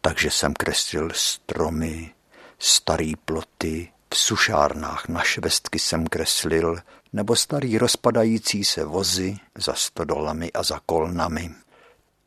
Takže 0.00 0.30
jsem 0.30 0.54
kreslil 0.54 1.10
stromy, 1.14 2.14
starý 2.58 3.16
ploty, 3.16 3.92
v 4.14 4.16
sušárnách 4.16 5.08
na 5.08 5.22
švestky 5.22 5.78
jsem 5.78 6.06
kreslil, 6.06 6.78
nebo 7.12 7.36
starý 7.36 7.78
rozpadající 7.78 8.64
se 8.64 8.84
vozy 8.84 9.36
za 9.58 9.74
stodolami 9.74 10.52
a 10.52 10.62
za 10.62 10.80
kolnami. 10.86 11.50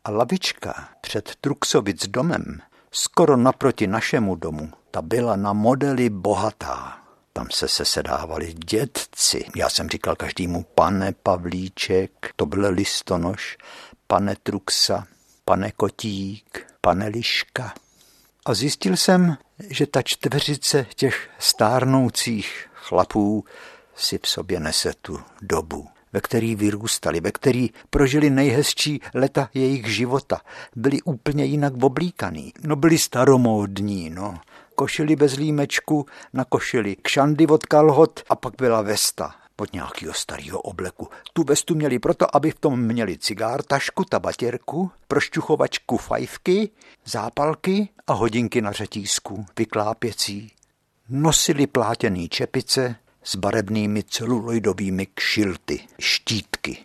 A 0.03 0.11
lavička 0.11 0.89
před 1.01 1.35
Truxovic 1.41 2.07
domem, 2.07 2.61
skoro 2.91 3.37
naproti 3.37 3.87
našemu 3.87 4.35
domu, 4.35 4.71
ta 4.91 5.01
byla 5.01 5.35
na 5.35 5.53
modely 5.53 6.09
bohatá. 6.09 6.97
Tam 7.33 7.47
se 7.51 7.67
sesedávali 7.67 8.53
dědci. 8.53 9.45
Já 9.55 9.69
jsem 9.69 9.89
říkal 9.89 10.15
každému 10.15 10.65
pane 10.75 11.13
Pavlíček, 11.23 12.11
to 12.35 12.45
byl 12.45 12.69
listonoš, 12.69 13.57
pane 14.07 14.35
Truxa, 14.43 15.07
pane 15.45 15.71
Kotík, 15.71 16.67
pane 16.81 17.07
Liška. 17.07 17.73
A 18.45 18.53
zjistil 18.53 18.97
jsem, 18.97 19.37
že 19.69 19.87
ta 19.87 20.01
čtveřice 20.01 20.85
těch 20.95 21.29
stárnoucích 21.39 22.69
chlapů 22.73 23.45
si 23.95 24.19
v 24.23 24.27
sobě 24.27 24.59
nese 24.59 24.93
tu 25.01 25.19
dobu, 25.41 25.87
ve 26.13 26.21
který 26.21 26.55
vyrůstali, 26.55 27.19
ve 27.19 27.31
který 27.31 27.69
prožili 27.89 28.29
nejhezčí 28.29 29.01
leta 29.13 29.49
jejich 29.53 29.87
života. 29.87 30.41
Byli 30.75 31.01
úplně 31.01 31.45
jinak 31.45 31.83
oblíkaný. 31.83 32.53
No 32.63 32.75
byli 32.75 32.97
staromódní, 32.97 34.09
no. 34.09 34.39
Košili 34.75 35.15
bez 35.15 35.35
límečku, 35.35 36.05
na 36.33 36.45
košili 36.45 36.95
kšandy 36.95 37.47
od 37.47 37.65
kalhot 37.65 38.19
a 38.29 38.35
pak 38.35 38.53
byla 38.57 38.81
vesta 38.81 39.35
od 39.61 39.73
nějakého 39.73 40.13
starého 40.13 40.61
obleku. 40.61 41.07
Tu 41.33 41.43
vestu 41.43 41.75
měli 41.75 41.99
proto, 41.99 42.35
aby 42.35 42.51
v 42.51 42.59
tom 42.59 42.81
měli 42.81 43.17
cigár, 43.17 43.63
tašku, 43.63 44.03
tabatěrku, 44.03 44.91
prošťuchovačku 45.07 45.97
fajfky, 45.97 46.69
zápalky 47.05 47.89
a 48.07 48.13
hodinky 48.13 48.61
na 48.61 48.71
řetízku, 48.71 49.45
vyklápěcí. 49.57 50.51
Nosili 51.09 51.67
plátěný 51.67 52.29
čepice 52.29 52.95
s 53.23 53.35
barevnými 53.35 54.03
celuloidovými 54.03 55.07
kšilty, 55.13 55.79
štítky. 55.99 56.77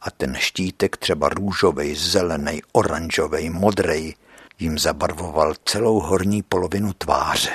A 0.00 0.10
ten 0.10 0.34
štítek 0.34 0.96
třeba 0.96 1.28
růžovej, 1.28 1.94
zelený, 1.94 2.60
oranžovej, 2.72 3.50
modrej 3.50 4.14
jim 4.58 4.78
zabarvoval 4.78 5.54
celou 5.64 6.00
horní 6.00 6.42
polovinu 6.42 6.92
tváře. 6.92 7.52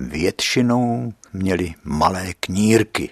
Většinou 0.00 1.12
měli 1.32 1.74
malé 1.84 2.34
knírky, 2.40 3.10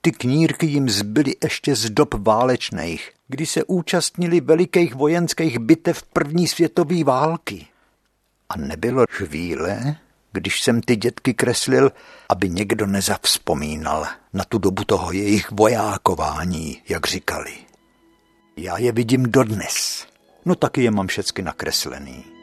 ty 0.00 0.12
knírky 0.12 0.66
jim 0.66 0.88
zbyly 0.88 1.34
ještě 1.42 1.76
z 1.76 1.90
dob 1.90 2.14
válečných, 2.14 3.12
kdy 3.28 3.46
se 3.46 3.64
účastnili 3.64 4.40
velikých 4.40 4.94
vojenských 4.94 5.58
bitev 5.58 6.02
první 6.02 6.48
světové 6.48 7.04
války. 7.04 7.66
A 8.48 8.56
nebylo 8.56 9.04
chvíle, 9.10 9.96
když 10.34 10.62
jsem 10.62 10.80
ty 10.80 10.96
dětky 10.96 11.34
kreslil, 11.34 11.92
aby 12.28 12.48
někdo 12.48 12.86
nezavzpomínal 12.86 14.06
na 14.32 14.44
tu 14.44 14.58
dobu 14.58 14.84
toho 14.84 15.12
jejich 15.12 15.50
vojákování, 15.50 16.82
jak 16.88 17.06
říkali. 17.06 17.52
Já 18.56 18.78
je 18.78 18.92
vidím 18.92 19.22
dodnes. 19.22 20.06
No 20.44 20.54
taky 20.54 20.82
je 20.82 20.90
mám 20.90 21.06
všecky 21.06 21.42
nakreslený. 21.42 22.33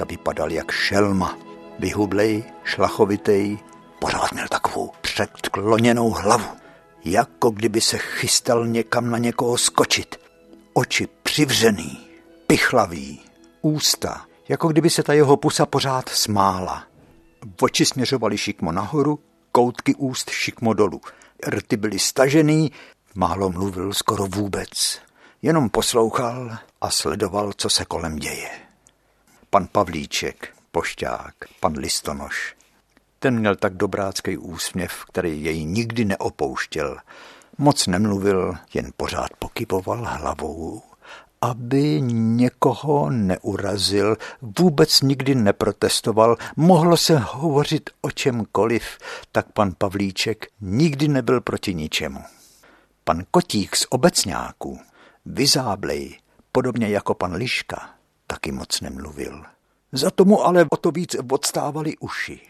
Pan 0.00 0.08
Liška 0.08 0.10
vypadal 0.10 0.52
jak 0.52 0.70
šelma. 0.72 1.38
Vyhublej, 1.78 2.44
šlachovitej, 2.64 3.58
pořád 4.00 4.32
měl 4.32 4.48
takovou 4.48 4.92
předkloněnou 5.00 6.10
hlavu. 6.10 6.56
Jako 7.04 7.50
kdyby 7.50 7.80
se 7.80 7.98
chystal 7.98 8.66
někam 8.66 9.10
na 9.10 9.18
někoho 9.18 9.58
skočit. 9.58 10.16
Oči 10.72 11.08
přivřený, 11.22 11.98
pichlavý, 12.46 13.20
ústa, 13.62 14.26
jako 14.48 14.68
kdyby 14.68 14.90
se 14.90 15.02
ta 15.02 15.12
jeho 15.12 15.36
pusa 15.36 15.66
pořád 15.66 16.08
smála. 16.08 16.84
Oči 17.60 17.86
směřovaly 17.86 18.38
šikmo 18.38 18.72
nahoru, 18.72 19.18
koutky 19.52 19.94
úst 19.94 20.30
šikmo 20.30 20.74
dolů. 20.74 21.00
Rty 21.46 21.76
byly 21.76 21.98
stažený, 21.98 22.72
málo 23.14 23.50
mluvil 23.50 23.92
skoro 23.92 24.26
vůbec. 24.26 24.98
Jenom 25.42 25.68
poslouchal 25.70 26.56
a 26.80 26.90
sledoval, 26.90 27.52
co 27.56 27.70
se 27.70 27.84
kolem 27.84 28.16
děje 28.16 28.69
pan 29.50 29.66
Pavlíček, 29.72 30.48
pošťák, 30.72 31.34
pan 31.60 31.72
Listonoš. 31.76 32.54
Ten 33.18 33.38
měl 33.38 33.56
tak 33.56 33.74
dobrácký 33.74 34.38
úsměv, 34.38 35.04
který 35.04 35.44
jej 35.44 35.64
nikdy 35.64 36.04
neopouštěl. 36.04 36.96
Moc 37.58 37.86
nemluvil, 37.86 38.54
jen 38.74 38.90
pořád 38.96 39.30
pokypoval 39.38 40.04
hlavou, 40.04 40.82
aby 41.40 42.00
někoho 42.10 43.10
neurazil, 43.10 44.16
vůbec 44.58 45.00
nikdy 45.00 45.34
neprotestoval, 45.34 46.36
mohlo 46.56 46.96
se 46.96 47.18
hovořit 47.18 47.90
o 48.00 48.10
čemkoliv, 48.10 48.98
tak 49.32 49.52
pan 49.52 49.72
Pavlíček 49.78 50.46
nikdy 50.60 51.08
nebyl 51.08 51.40
proti 51.40 51.74
ničemu. 51.74 52.20
Pan 53.04 53.22
Kotík 53.30 53.76
z 53.76 53.86
obecňáků, 53.90 54.80
vyzáblej, 55.26 56.18
podobně 56.52 56.88
jako 56.88 57.14
pan 57.14 57.34
Liška, 57.34 57.99
taky 58.30 58.52
moc 58.52 58.80
nemluvil. 58.80 59.44
Za 59.92 60.10
tomu 60.10 60.44
ale 60.44 60.66
o 60.70 60.76
to 60.76 60.90
víc 60.90 61.16
odstávaly 61.32 61.96
uši. 61.96 62.40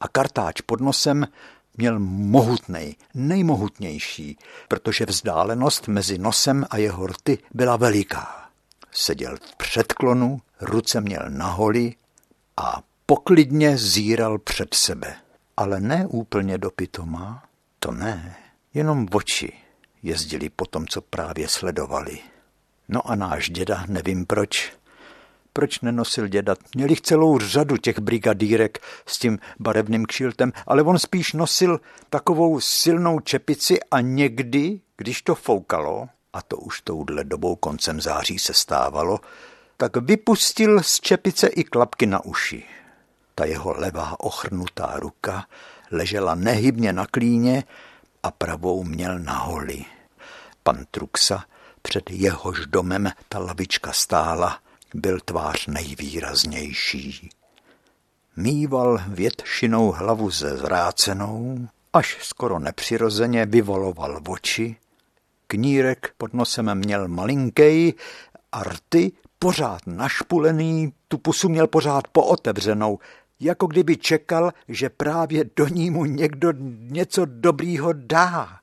A 0.00 0.08
kartáč 0.08 0.60
pod 0.60 0.80
nosem 0.80 1.26
měl 1.76 1.98
mohutnej, 1.98 2.94
nejmohutnější, 3.14 4.38
protože 4.68 5.06
vzdálenost 5.06 5.88
mezi 5.88 6.18
nosem 6.18 6.66
a 6.70 6.76
jeho 6.76 7.06
rty 7.06 7.38
byla 7.54 7.76
veliká. 7.76 8.50
Seděl 8.92 9.36
v 9.36 9.56
předklonu, 9.56 10.40
ruce 10.60 11.00
měl 11.00 11.22
na 11.28 11.46
holi 11.46 11.94
a 12.56 12.82
poklidně 13.06 13.78
zíral 13.78 14.38
před 14.38 14.74
sebe. 14.74 15.16
Ale 15.56 15.80
ne 15.80 16.06
úplně 16.06 16.58
do 16.58 16.70
pitoma, 16.70 17.42
to 17.78 17.92
ne, 17.92 18.36
jenom 18.74 19.06
oči 19.12 19.52
jezdili 20.02 20.50
po 20.50 20.66
tom, 20.66 20.86
co 20.86 21.00
právě 21.00 21.48
sledovali. 21.48 22.18
No 22.88 23.10
a 23.10 23.14
náš 23.14 23.50
děda, 23.50 23.84
nevím 23.88 24.26
proč, 24.26 24.72
proč 25.56 25.80
nenosil 25.80 26.28
děda. 26.28 26.56
Měli 26.76 26.96
celou 26.96 27.38
řadu 27.38 27.76
těch 27.76 27.98
brigadírek 27.98 28.78
s 29.06 29.18
tím 29.18 29.38
barevným 29.58 30.06
kšiltem, 30.06 30.52
ale 30.66 30.82
on 30.82 30.98
spíš 30.98 31.32
nosil 31.32 31.80
takovou 32.10 32.60
silnou 32.60 33.20
čepici 33.20 33.78
a 33.90 34.00
někdy, 34.00 34.80
když 34.96 35.22
to 35.22 35.34
foukalo, 35.34 36.08
a 36.32 36.42
to 36.42 36.56
už 36.56 36.80
touhle 36.80 37.24
dobou 37.24 37.56
koncem 37.56 38.00
září 38.00 38.38
se 38.38 38.54
stávalo, 38.54 39.20
tak 39.76 39.96
vypustil 39.96 40.82
z 40.82 41.00
čepice 41.00 41.46
i 41.46 41.64
klapky 41.64 42.06
na 42.06 42.24
uši. 42.24 42.64
Ta 43.34 43.44
jeho 43.44 43.72
levá 43.72 44.20
ochrnutá 44.20 44.92
ruka 44.96 45.46
ležela 45.90 46.34
nehybně 46.34 46.92
na 46.92 47.06
klíně 47.06 47.64
a 48.22 48.30
pravou 48.30 48.84
měl 48.84 49.18
na 49.18 49.32
holi. 49.32 49.84
Pan 50.62 50.84
Truxa, 50.90 51.44
před 51.82 52.10
jehož 52.10 52.66
domem 52.66 53.10
ta 53.28 53.38
lavička 53.38 53.92
stála, 53.92 54.58
byl 54.94 55.20
tvář 55.24 55.66
nejvýraznější. 55.66 57.30
mýval 58.36 59.00
většinou 59.08 59.92
hlavu 59.92 60.30
ze 60.30 60.56
zrácenou, 60.56 61.68
až 61.92 62.18
skoro 62.22 62.58
nepřirozeně 62.58 63.46
vyvoloval 63.46 64.20
oči. 64.28 64.76
Knírek 65.46 66.14
pod 66.18 66.34
nosem 66.34 66.74
měl 66.74 67.08
malinkej 67.08 67.94
a 68.52 68.62
rty 68.62 69.12
pořád 69.38 69.86
našpulený, 69.86 70.92
tu 71.08 71.18
pusu 71.18 71.48
měl 71.48 71.66
pořád 71.66 72.08
pootevřenou, 72.08 72.98
jako 73.40 73.66
kdyby 73.66 73.96
čekal, 73.96 74.52
že 74.68 74.88
právě 74.88 75.44
do 75.56 75.68
ní 75.68 75.90
mu 75.90 76.04
někdo 76.04 76.52
něco 76.78 77.24
dobrýho 77.24 77.92
dá. 77.92 78.58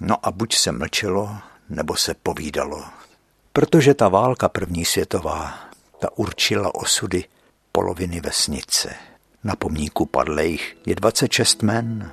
No 0.00 0.26
a 0.26 0.30
buď 0.30 0.56
se 0.56 0.72
mlčelo, 0.72 1.36
nebo 1.68 1.96
se 1.96 2.14
povídalo. 2.14 2.99
Protože 3.52 3.94
ta 3.94 4.08
válka 4.08 4.48
první 4.48 4.84
světová, 4.84 5.58
ta 5.98 6.08
určila 6.18 6.74
osudy 6.74 7.24
poloviny 7.72 8.20
vesnice. 8.20 8.94
Na 9.44 9.56
pomníku 9.56 10.06
padlejch 10.06 10.76
je 10.86 10.94
26 10.94 11.62
men. 11.62 12.12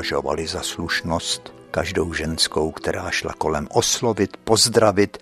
Považovali 0.00 0.46
za 0.46 0.62
slušnost 0.62 1.52
každou 1.70 2.14
ženskou, 2.14 2.70
která 2.70 3.10
šla 3.10 3.32
kolem 3.32 3.68
oslovit, 3.70 4.36
pozdravit, 4.36 5.18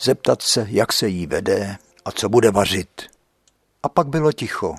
zeptat 0.00 0.42
se, 0.42 0.66
jak 0.70 0.92
se 0.92 1.08
jí 1.08 1.26
vede 1.26 1.76
a 2.04 2.12
co 2.12 2.28
bude 2.28 2.50
vařit. 2.50 3.02
A 3.82 3.88
pak 3.88 4.08
bylo 4.08 4.32
ticho. 4.32 4.74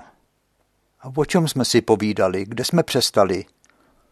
A 1.02 1.12
o 1.16 1.26
čem 1.26 1.48
jsme 1.48 1.66
si 1.66 1.82
povídali, 1.82 2.46
kde 2.46 2.66
jsme 2.66 2.84
přestali? 2.84 3.46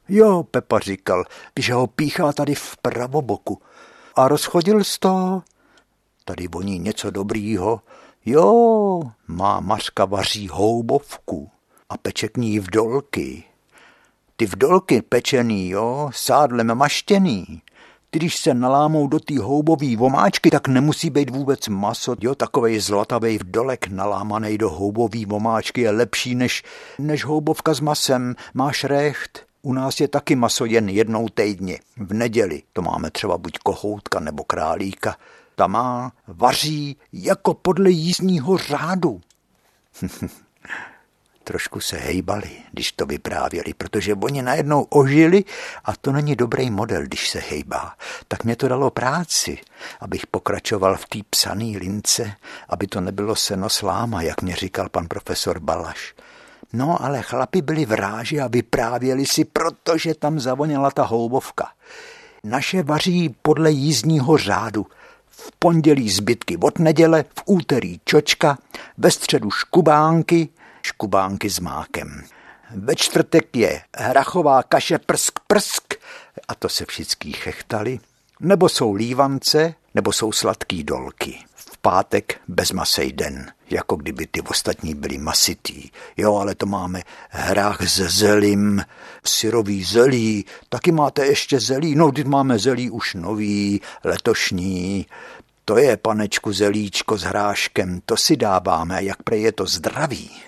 Jo, 0.09 0.43
Pepa 0.43 0.79
říkal, 0.79 1.25
že 1.59 1.73
ho 1.73 1.87
píchá 1.87 2.33
tady 2.33 2.55
v 2.55 2.77
pravoboku. 2.81 3.61
A 4.15 4.27
rozchodil 4.27 4.83
z 4.83 4.99
toho? 4.99 5.43
Tady 6.25 6.47
voní 6.47 6.79
něco 6.79 7.11
dobrýho. 7.11 7.81
Jo, 8.25 9.01
má 9.27 9.59
Mařka 9.59 10.05
vaří 10.05 10.47
houbovku 10.47 11.49
a 11.89 11.97
peče 11.97 12.27
k 12.27 12.37
ní 12.37 12.59
v 12.59 12.69
dolky. 12.71 13.43
Ty 14.39 14.45
vdolky 14.45 15.01
pečený, 15.01 15.69
jo, 15.69 16.09
sádlem 16.13 16.75
maštěný, 16.75 17.61
ty, 18.09 18.19
když 18.19 18.37
se 18.37 18.53
nalámou 18.53 19.07
do 19.07 19.19
té 19.19 19.39
houbové 19.39 19.95
vomáčky, 19.95 20.49
tak 20.49 20.67
nemusí 20.67 21.09
být 21.09 21.29
vůbec 21.29 21.67
maso. 21.67 22.15
Jo, 22.21 22.35
takovej 22.35 22.79
zlatavý 22.79 23.37
vdolek 23.37 23.87
nalámaný 23.87 24.57
do 24.57 24.69
houbové 24.69 25.25
vomáčky 25.25 25.81
je 25.81 25.91
lepší 25.91 26.35
než, 26.35 26.63
než 26.99 27.25
houbovka 27.25 27.73
s 27.73 27.79
masem. 27.79 28.35
Máš 28.53 28.83
recht. 28.83 29.45
U 29.61 29.73
nás 29.73 29.99
je 29.99 30.07
taky 30.07 30.35
maso 30.35 30.65
jen 30.65 30.89
jednou 30.89 31.29
týdně. 31.29 31.79
V 31.97 32.13
neděli 32.13 32.63
to 32.73 32.81
máme 32.81 33.11
třeba 33.11 33.37
buď 33.37 33.57
kohoutka 33.57 34.19
nebo 34.19 34.43
králíka. 34.43 35.15
Ta 35.55 35.67
má, 35.67 36.11
vaří 36.27 36.97
jako 37.13 37.53
podle 37.53 37.89
jízdního 37.89 38.57
řádu. 38.57 39.21
trošku 41.47 41.79
se 41.79 41.97
hejbali, 41.97 42.49
když 42.71 42.91
to 42.91 43.05
vyprávěli, 43.05 43.73
protože 43.73 44.13
oni 44.13 44.41
najednou 44.41 44.83
ožili 44.83 45.43
a 45.85 45.95
to 46.01 46.11
není 46.11 46.35
dobrý 46.35 46.69
model, 46.69 47.01
když 47.03 47.29
se 47.29 47.39
hejbá. 47.39 47.93
Tak 48.27 48.43
mě 48.43 48.55
to 48.55 48.67
dalo 48.67 48.89
práci, 48.89 49.57
abych 49.99 50.27
pokračoval 50.27 50.95
v 50.95 51.05
té 51.05 51.19
psaný 51.29 51.77
lince, 51.77 52.33
aby 52.69 52.87
to 52.87 53.01
nebylo 53.01 53.35
seno 53.35 53.69
sláma, 53.69 54.21
jak 54.21 54.41
mě 54.41 54.55
říkal 54.55 54.89
pan 54.89 55.07
profesor 55.07 55.59
Balaš. 55.59 56.15
No, 56.73 57.03
ale 57.03 57.21
chlapi 57.21 57.61
byli 57.61 57.85
v 57.85 57.91
ráži 57.91 58.39
a 58.39 58.47
vyprávěli 58.47 59.25
si, 59.25 59.45
protože 59.45 60.13
tam 60.13 60.39
zavoněla 60.39 60.91
ta 60.91 61.03
houbovka. 61.03 61.69
Naše 62.43 62.83
vaří 62.83 63.35
podle 63.41 63.71
jízdního 63.71 64.37
řádu. 64.37 64.85
V 65.27 65.51
pondělí 65.59 66.09
zbytky 66.09 66.57
od 66.57 66.79
neděle, 66.79 67.23
v 67.23 67.43
úterý 67.45 67.99
čočka, 68.05 68.57
ve 68.97 69.11
středu 69.11 69.51
škubánky, 69.51 70.49
škubánky 70.87 71.49
s 71.49 71.59
mákem. 71.59 72.23
Ve 72.75 72.95
čtvrtek 72.95 73.55
je 73.55 73.81
hrachová 73.97 74.63
kaše 74.63 74.97
prsk 74.97 75.39
prsk 75.47 75.93
a 76.47 76.55
to 76.55 76.69
se 76.69 76.85
všichni 76.85 77.33
chechtali. 77.33 77.99
Nebo 78.39 78.69
jsou 78.69 78.93
lívance, 78.93 79.73
nebo 79.95 80.11
jsou 80.11 80.31
sladký 80.31 80.83
dolky. 80.83 81.39
V 81.55 81.77
pátek 81.77 82.39
bezmasej 82.47 83.13
den, 83.13 83.51
jako 83.69 83.95
kdyby 83.95 84.27
ty 84.27 84.41
ostatní 84.41 84.95
byli 84.95 85.17
masitý. 85.17 85.89
Jo, 86.17 86.35
ale 86.35 86.55
to 86.55 86.65
máme 86.65 87.01
hrách 87.29 87.89
se 87.89 88.09
zelím, 88.09 88.85
syrový 89.25 89.83
zelí, 89.83 90.45
taky 90.69 90.91
máte 90.91 91.25
ještě 91.25 91.59
zelí, 91.59 91.95
no, 91.95 92.11
když 92.11 92.25
máme 92.25 92.59
zelí 92.59 92.89
už 92.89 93.13
nový, 93.13 93.81
letošní, 94.03 95.05
to 95.65 95.77
je, 95.77 95.97
panečku, 95.97 96.53
zelíčko 96.53 97.17
s 97.17 97.23
hráškem, 97.23 98.01
to 98.05 98.17
si 98.17 98.37
dáváme, 98.37 99.03
jak 99.03 99.23
prej 99.23 99.41
je 99.41 99.51
to 99.51 99.65
zdravý. 99.65 100.46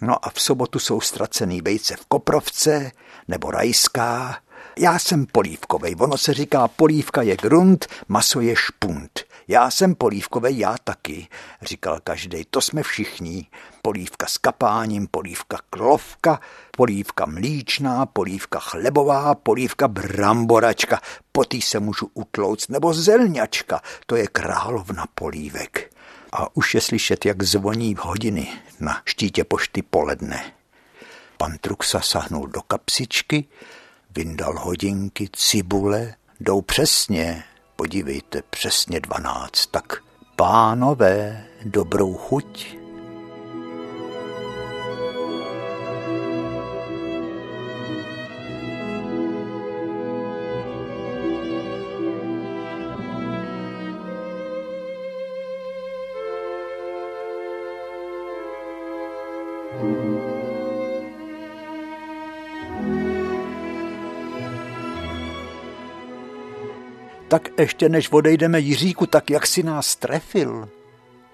No 0.00 0.26
a 0.26 0.30
v 0.30 0.40
sobotu 0.40 0.78
jsou 0.78 1.00
ztracený 1.00 1.60
vejce 1.60 1.96
v 1.96 2.06
Koprovce 2.06 2.92
nebo 3.28 3.50
rajská. 3.50 4.38
Já 4.78 4.98
jsem 4.98 5.26
polívkovej, 5.26 5.96
ono 5.98 6.18
se 6.18 6.34
říká 6.34 6.68
polívka 6.68 7.22
je 7.22 7.36
grunt, 7.36 7.86
maso 8.08 8.40
je 8.40 8.56
špunt. 8.56 9.20
Já 9.48 9.70
jsem 9.70 9.94
polívkovej, 9.94 10.58
já 10.58 10.76
taky, 10.84 11.28
říkal 11.62 12.00
každý. 12.04 12.44
To 12.50 12.60
jsme 12.60 12.82
všichni. 12.82 13.46
Polívka 13.82 14.26
s 14.26 14.38
kapáním, 14.38 15.06
polívka 15.06 15.58
klovka, 15.70 16.40
polívka 16.76 17.26
mlíčná, 17.26 18.06
polívka 18.06 18.58
chlebová, 18.60 19.34
polívka 19.34 19.88
bramboračka, 19.88 21.00
potý 21.32 21.62
se 21.62 21.80
můžu 21.80 22.10
utlouct, 22.14 22.68
nebo 22.68 22.94
zelňačka, 22.94 23.80
to 24.06 24.16
je 24.16 24.26
královna 24.26 25.06
polívek 25.14 25.97
a 26.32 26.56
už 26.56 26.74
je 26.74 26.80
slyšet, 26.80 27.26
jak 27.26 27.42
zvoní 27.42 27.96
hodiny 27.98 28.48
na 28.80 29.02
štítě 29.04 29.44
pošty 29.44 29.82
poledne. 29.82 30.52
Pan 31.36 31.58
Truxa 31.60 32.00
sahnul 32.00 32.46
do 32.46 32.62
kapsičky, 32.62 33.44
vyndal 34.10 34.58
hodinky, 34.58 35.28
cibule, 35.32 36.14
jdou 36.40 36.60
přesně, 36.60 37.44
podívejte, 37.76 38.42
přesně 38.50 39.00
dvanáct, 39.00 39.66
tak 39.66 40.02
pánové, 40.36 41.44
dobrou 41.64 42.14
chuť. 42.14 42.78
Tak 67.28 67.48
ještě 67.58 67.88
než 67.88 68.12
odejdeme 68.12 68.60
Jiříku, 68.60 69.06
tak 69.06 69.30
jak 69.30 69.46
si 69.46 69.62
nás 69.62 69.96
trefil? 69.96 70.68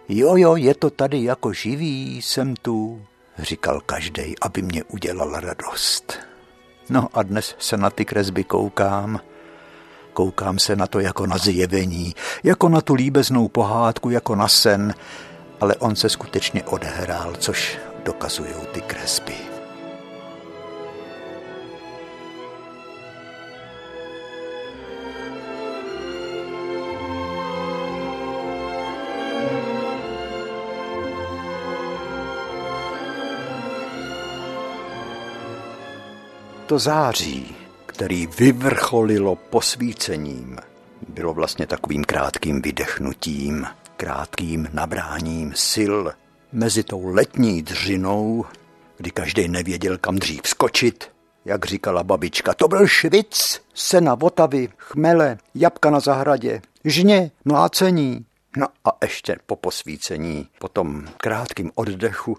Jo, 0.09 0.37
jo, 0.37 0.57
je 0.57 0.75
to 0.75 0.91
tady 0.91 1.25
jako 1.25 1.53
živý, 1.53 2.23
jsem 2.23 2.57
tu, 2.57 3.03
říkal 3.39 3.81
každej, 3.81 4.35
aby 4.41 4.63
mě 4.63 4.85
udělal 4.85 5.41
radost. 5.41 6.19
No 6.91 7.09
a 7.15 7.23
dnes 7.23 7.55
se 7.59 7.77
na 7.77 7.91
ty 7.91 8.05
kresby 8.05 8.45
koukám. 8.45 9.21
Koukám 10.13 10.59
se 10.59 10.77
na 10.77 10.87
to 10.87 11.01
jako 11.01 11.27
na 11.27 11.39
zjevení, 11.39 12.15
jako 12.43 12.69
na 12.69 12.81
tu 12.81 12.95
líbeznou 12.95 13.49
pohádku, 13.49 14.11
jako 14.11 14.35
na 14.35 14.49
sen, 14.49 14.95
ale 15.61 15.75
on 15.75 15.97
se 15.97 16.09
skutečně 16.09 16.63
odehrál, 16.63 17.33
což 17.39 17.79
dokazují 18.05 18.55
ty 18.73 18.81
kresby. 18.81 19.54
To 36.67 36.79
září, 36.79 37.57
který 37.87 38.27
vyvrcholilo 38.27 39.37
posvícením, 39.37 40.59
bylo 41.09 41.35
vlastně 41.35 41.67
takovým 41.67 42.05
krátkým 42.05 42.62
vydechnutím, 42.62 43.67
krátkým 43.97 44.69
nabráním 44.73 45.53
sil 45.71 45.97
mezi 46.53 46.83
tou 46.83 47.07
letní 47.07 47.62
dřinou, 47.62 48.45
kdy 48.97 49.11
každý 49.11 49.49
nevěděl, 49.49 49.99
kam 49.99 50.17
dřív 50.17 50.41
skočit, 50.45 51.11
jak 51.45 51.65
říkala 51.67 52.05
babička, 52.05 52.55
to 52.55 52.69
byl 52.69 52.87
švic, 52.87 53.62
sena, 53.75 54.15
votavy, 54.15 54.69
chmele, 54.77 55.39
jabka 55.55 55.91
na 55.91 56.01
zahradě, 56.01 56.62
žně, 56.85 57.31
mlácení. 57.45 58.27
No 58.57 58.67
a 58.85 58.99
ještě 59.03 59.37
po 59.47 59.57
posvícení, 59.57 60.49
po 60.59 60.69
tom 60.69 61.05
krátkým 61.17 61.71
oddechu, 61.75 62.37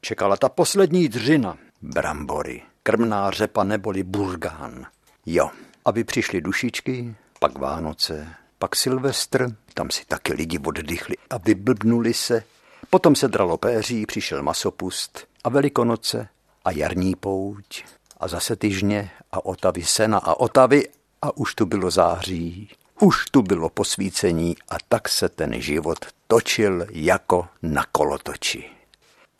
čekala 0.00 0.36
ta 0.36 0.48
poslední 0.48 1.08
dřina, 1.08 1.56
brambory, 1.82 2.62
krmná 2.86 3.30
řepa 3.30 3.64
neboli 3.64 4.02
burgán. 4.02 4.86
Jo, 5.26 5.50
aby 5.84 6.04
přišly 6.04 6.40
dušičky, 6.40 7.14
pak 7.38 7.58
Vánoce, 7.58 8.34
pak 8.58 8.76
Silvestr, 8.76 9.56
tam 9.74 9.90
si 9.90 10.04
taky 10.04 10.32
lidi 10.32 10.58
oddychli 10.58 11.16
a 11.30 11.38
vyblbnuli 11.38 12.14
se. 12.14 12.44
Potom 12.90 13.16
se 13.16 13.28
dralo 13.28 13.56
péří, 13.56 14.06
přišel 14.06 14.42
masopust 14.42 15.26
a 15.44 15.48
velikonoce 15.48 16.28
a 16.64 16.70
jarní 16.70 17.14
pouť 17.14 17.84
a 18.20 18.28
zase 18.28 18.56
tyžně 18.56 19.10
a 19.32 19.44
otavy 19.44 19.82
sena 19.82 20.18
a 20.18 20.40
otavy 20.40 20.88
a 21.22 21.36
už 21.36 21.54
tu 21.54 21.66
bylo 21.66 21.90
září, 21.90 22.68
už 23.00 23.24
tu 23.30 23.42
bylo 23.42 23.70
posvícení 23.70 24.56
a 24.68 24.76
tak 24.88 25.08
se 25.08 25.28
ten 25.28 25.60
život 25.60 25.98
točil 26.26 26.86
jako 26.90 27.48
na 27.62 27.84
kolotoči. 27.92 28.70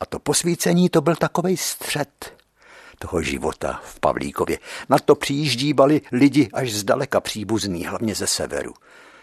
A 0.01 0.07
to 0.07 0.19
posvícení 0.19 0.89
to 0.89 1.01
byl 1.01 1.17
takový 1.17 1.57
střed 1.57 2.44
toho 2.99 3.23
života 3.23 3.81
v 3.85 4.01
Pavlíkově. 4.01 4.59
Na 4.89 4.99
to 4.99 5.15
přijíždívali 5.15 6.01
lidi 6.13 6.49
až 6.53 6.73
zdaleka 6.73 7.21
příbuzný, 7.21 7.87
hlavně 7.87 8.15
ze 8.15 8.27
severu, 8.27 8.75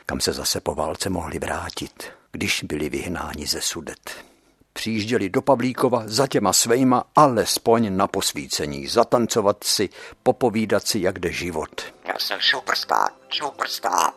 kam 0.05 0.19
se 0.19 0.33
zase 0.33 0.61
po 0.61 0.75
válce 0.75 1.09
mohli 1.09 1.39
vrátit, 1.39 2.03
když 2.31 2.63
byli 2.63 2.89
vyhnáni 2.89 3.45
ze 3.45 3.61
Sudet. 3.61 4.11
Přijížděli 4.73 5.29
do 5.29 5.41
Pavlíkova 5.41 6.03
za 6.05 6.27
těma 6.27 6.53
svejma, 6.53 7.03
alespoň 7.15 7.97
na 7.97 8.07
posvícení, 8.07 8.87
zatancovat 8.87 9.63
si, 9.63 9.89
popovídat 10.23 10.87
si, 10.87 10.99
jak 10.99 11.19
jde 11.19 11.31
život. 11.31 11.81
Já 12.07 12.13
jsem 12.19 12.37
superstar, 12.41 13.09
superstar. 13.29 14.11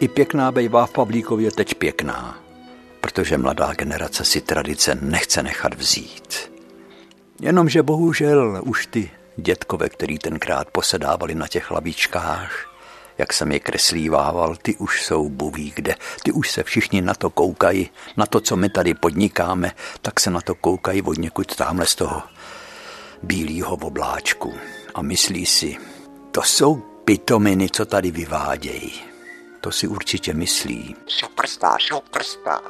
I 0.00 0.08
pěkná 0.08 0.52
bejvá 0.52 0.86
v 0.86 0.92
Pavlíkově 0.92 1.50
teď 1.50 1.74
pěkná, 1.74 2.38
protože 3.00 3.38
mladá 3.38 3.72
generace 3.72 4.24
si 4.24 4.40
tradice 4.40 4.94
nechce 5.00 5.42
nechat 5.42 5.74
vzít. 5.74 6.52
Jenomže 7.40 7.82
bohužel 7.82 8.60
už 8.64 8.86
ty 8.86 9.10
dětkové, 9.36 9.88
který 9.88 10.18
tenkrát 10.18 10.70
posedávali 10.70 11.34
na 11.34 11.48
těch 11.48 11.70
lavičkách, 11.70 12.76
jak 13.18 13.32
jsem 13.32 13.52
je 13.52 13.60
kreslívával, 13.60 14.56
ty 14.62 14.76
už 14.76 15.02
jsou 15.02 15.28
buví 15.28 15.72
kde. 15.76 15.94
Ty 16.22 16.32
už 16.32 16.50
se 16.50 16.62
všichni 16.62 17.02
na 17.02 17.14
to 17.14 17.30
koukají, 17.30 17.90
na 18.16 18.26
to, 18.26 18.40
co 18.40 18.56
my 18.56 18.68
tady 18.68 18.94
podnikáme, 18.94 19.72
tak 20.02 20.20
se 20.20 20.30
na 20.30 20.40
to 20.40 20.54
koukají 20.54 21.02
od 21.02 21.18
někud 21.18 21.56
tamhle 21.56 21.86
z 21.86 21.94
toho 21.94 22.22
bílého 23.22 23.76
obláčku. 23.76 24.54
A 24.94 25.02
myslí 25.02 25.46
si, 25.46 25.76
to 26.30 26.42
jsou 26.42 26.76
pitominy, 27.04 27.70
co 27.70 27.86
tady 27.86 28.10
vyvádějí. 28.10 29.15
To 29.66 29.72
si 29.72 29.88
určitě 29.88 30.34
myslí. 30.34 30.96
Superstar, 31.06 31.80
superstar, 31.80 32.60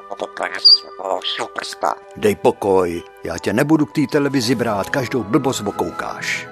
superstar. 1.37 1.95
Dej 2.17 2.37
pokoj, 2.37 3.03
já 3.25 3.39
tě 3.39 3.53
nebudu 3.53 3.87
k 3.87 3.93
té 3.93 4.01
televizi 4.13 4.55
brát, 4.55 4.91
každou 4.91 5.23
blbost 5.23 5.61
okoukáš. 5.67 6.49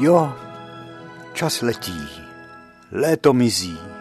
Jo, 0.00 0.34
čas 1.32 1.62
letí, 1.62 2.08
léto 2.90 3.32
mizí. 3.32 3.91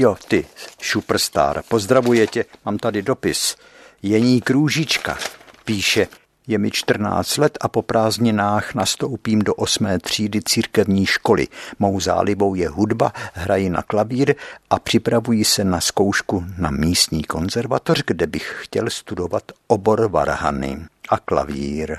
Jo, 0.00 0.16
ty, 0.28 0.46
superstar, 0.82 1.62
pozdravuje 1.68 2.26
tě, 2.26 2.44
mám 2.64 2.78
tady 2.78 3.02
dopis. 3.02 3.56
Jení 4.02 4.40
Krůžička 4.40 5.18
píše, 5.64 6.06
je 6.46 6.58
mi 6.58 6.70
14 6.70 7.36
let 7.38 7.58
a 7.60 7.68
po 7.68 7.82
prázdninách 7.82 8.74
nastoupím 8.74 9.38
do 9.38 9.54
osmé 9.54 9.98
třídy 9.98 10.40
církevní 10.44 11.06
školy. 11.06 11.48
Mou 11.78 12.00
zálibou 12.00 12.54
je 12.54 12.68
hudba, 12.68 13.12
hraji 13.34 13.70
na 13.70 13.82
klavír 13.82 14.34
a 14.70 14.78
připravuji 14.78 15.44
se 15.44 15.64
na 15.64 15.80
zkoušku 15.80 16.44
na 16.58 16.70
místní 16.70 17.22
konzervatoř, 17.22 18.02
kde 18.06 18.26
bych 18.26 18.56
chtěl 18.60 18.90
studovat 18.90 19.42
obor 19.66 20.08
varhany 20.08 20.78
a 21.08 21.18
klavír. 21.18 21.96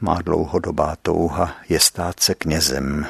Má 0.00 0.22
dlouhodobá 0.22 0.96
touha 1.02 1.56
je 1.68 1.80
stát 1.80 2.20
se 2.20 2.34
knězem. 2.34 3.06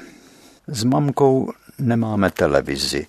S 0.67 0.85
mamkou 0.85 1.53
nemáme 1.79 2.31
televizi 2.31 3.07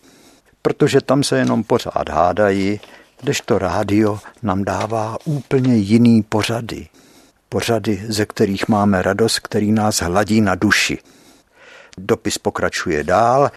protože 0.62 1.02
tam 1.02 1.24
se 1.24 1.38
jenom 1.38 1.64
pořád 1.64 2.10
hádají, 2.10 2.80
kdežto 3.22 3.60
rádio 3.60 4.20
nám 4.44 4.64
dává 4.64 5.18
úplně 5.26 5.76
jiný 5.76 6.24
pořady. 6.24 6.88
Pořady, 7.50 8.06
ze 8.08 8.26
kterých 8.26 8.68
máme 8.68 9.02
radost, 9.02 9.40
který 9.40 9.72
nás 9.72 10.02
hladí 10.02 10.42
na 10.42 10.56
duši. 10.56 10.98
Dopis 11.98 12.38
pokračuje 12.38 13.04
dál. 13.04 13.52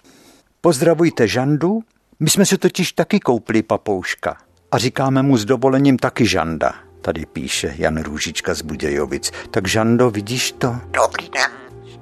Pozdravujte 0.61 1.27
Žandu, 1.27 1.83
my 2.19 2.29
jsme 2.29 2.45
si 2.45 2.57
totiž 2.57 2.91
taky 2.91 3.19
koupili 3.19 3.63
papouška 3.63 4.37
a 4.71 4.77
říkáme 4.77 5.23
mu 5.23 5.37
s 5.37 5.45
dovolením 5.45 5.97
taky 5.97 6.25
Žanda. 6.25 6.73
Tady 7.01 7.25
píše 7.25 7.73
Jan 7.77 8.03
Růžička 8.03 8.53
z 8.53 8.61
Budějovic. 8.61 9.31
Tak 9.51 9.67
Žando, 9.67 10.09
vidíš 10.09 10.51
to? 10.51 10.75
Dobrý 10.91 11.29
den, 11.29 11.51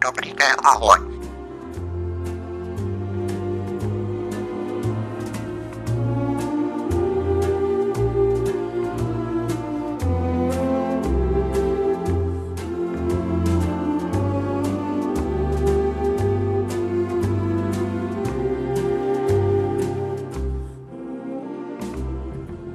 dobrý 0.06 0.30
den, 0.30 0.56
ahoj. 0.64 0.98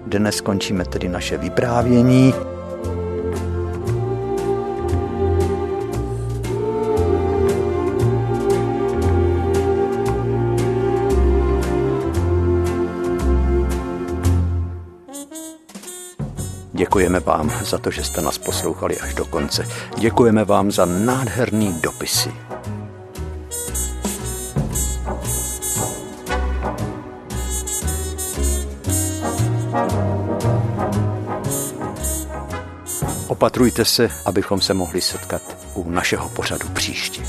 Dnes 0.08 0.36
skončíme 0.36 0.84
tedy 0.84 1.08
naše 1.08 1.36
vyprávění. 1.38 2.34
Děkujeme 16.72 17.20
vám 17.20 17.50
za 17.64 17.78
to, 17.78 17.90
že 17.90 18.04
jste 18.04 18.22
nás 18.22 18.38
poslouchali 18.38 18.98
až 18.98 19.14
do 19.14 19.24
konce. 19.24 19.68
Děkujeme 19.98 20.44
vám 20.44 20.70
za 20.70 20.84
nádherný 20.84 21.80
dopisy. 21.80 22.47
Opatrujte 33.38 33.84
se, 33.84 34.08
abychom 34.24 34.60
se 34.60 34.74
mohli 34.74 35.00
setkat 35.00 35.42
u 35.74 35.90
našeho 35.90 36.28
pořadu 36.28 36.68
příště. 36.68 37.22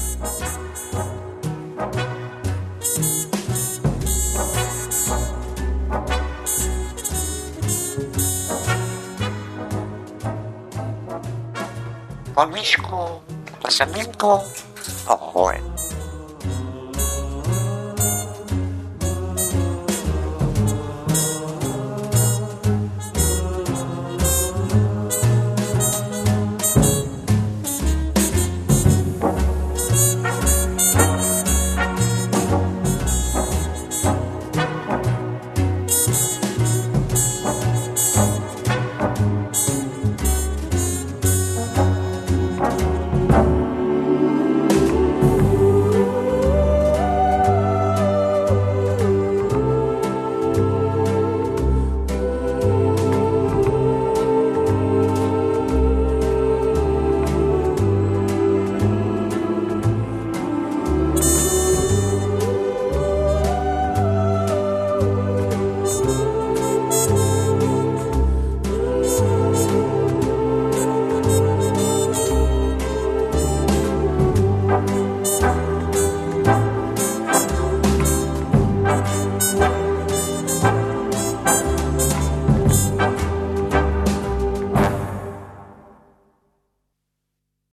Po 13.61 13.71
semínku, 13.71 14.39
ahoj. 15.07 15.68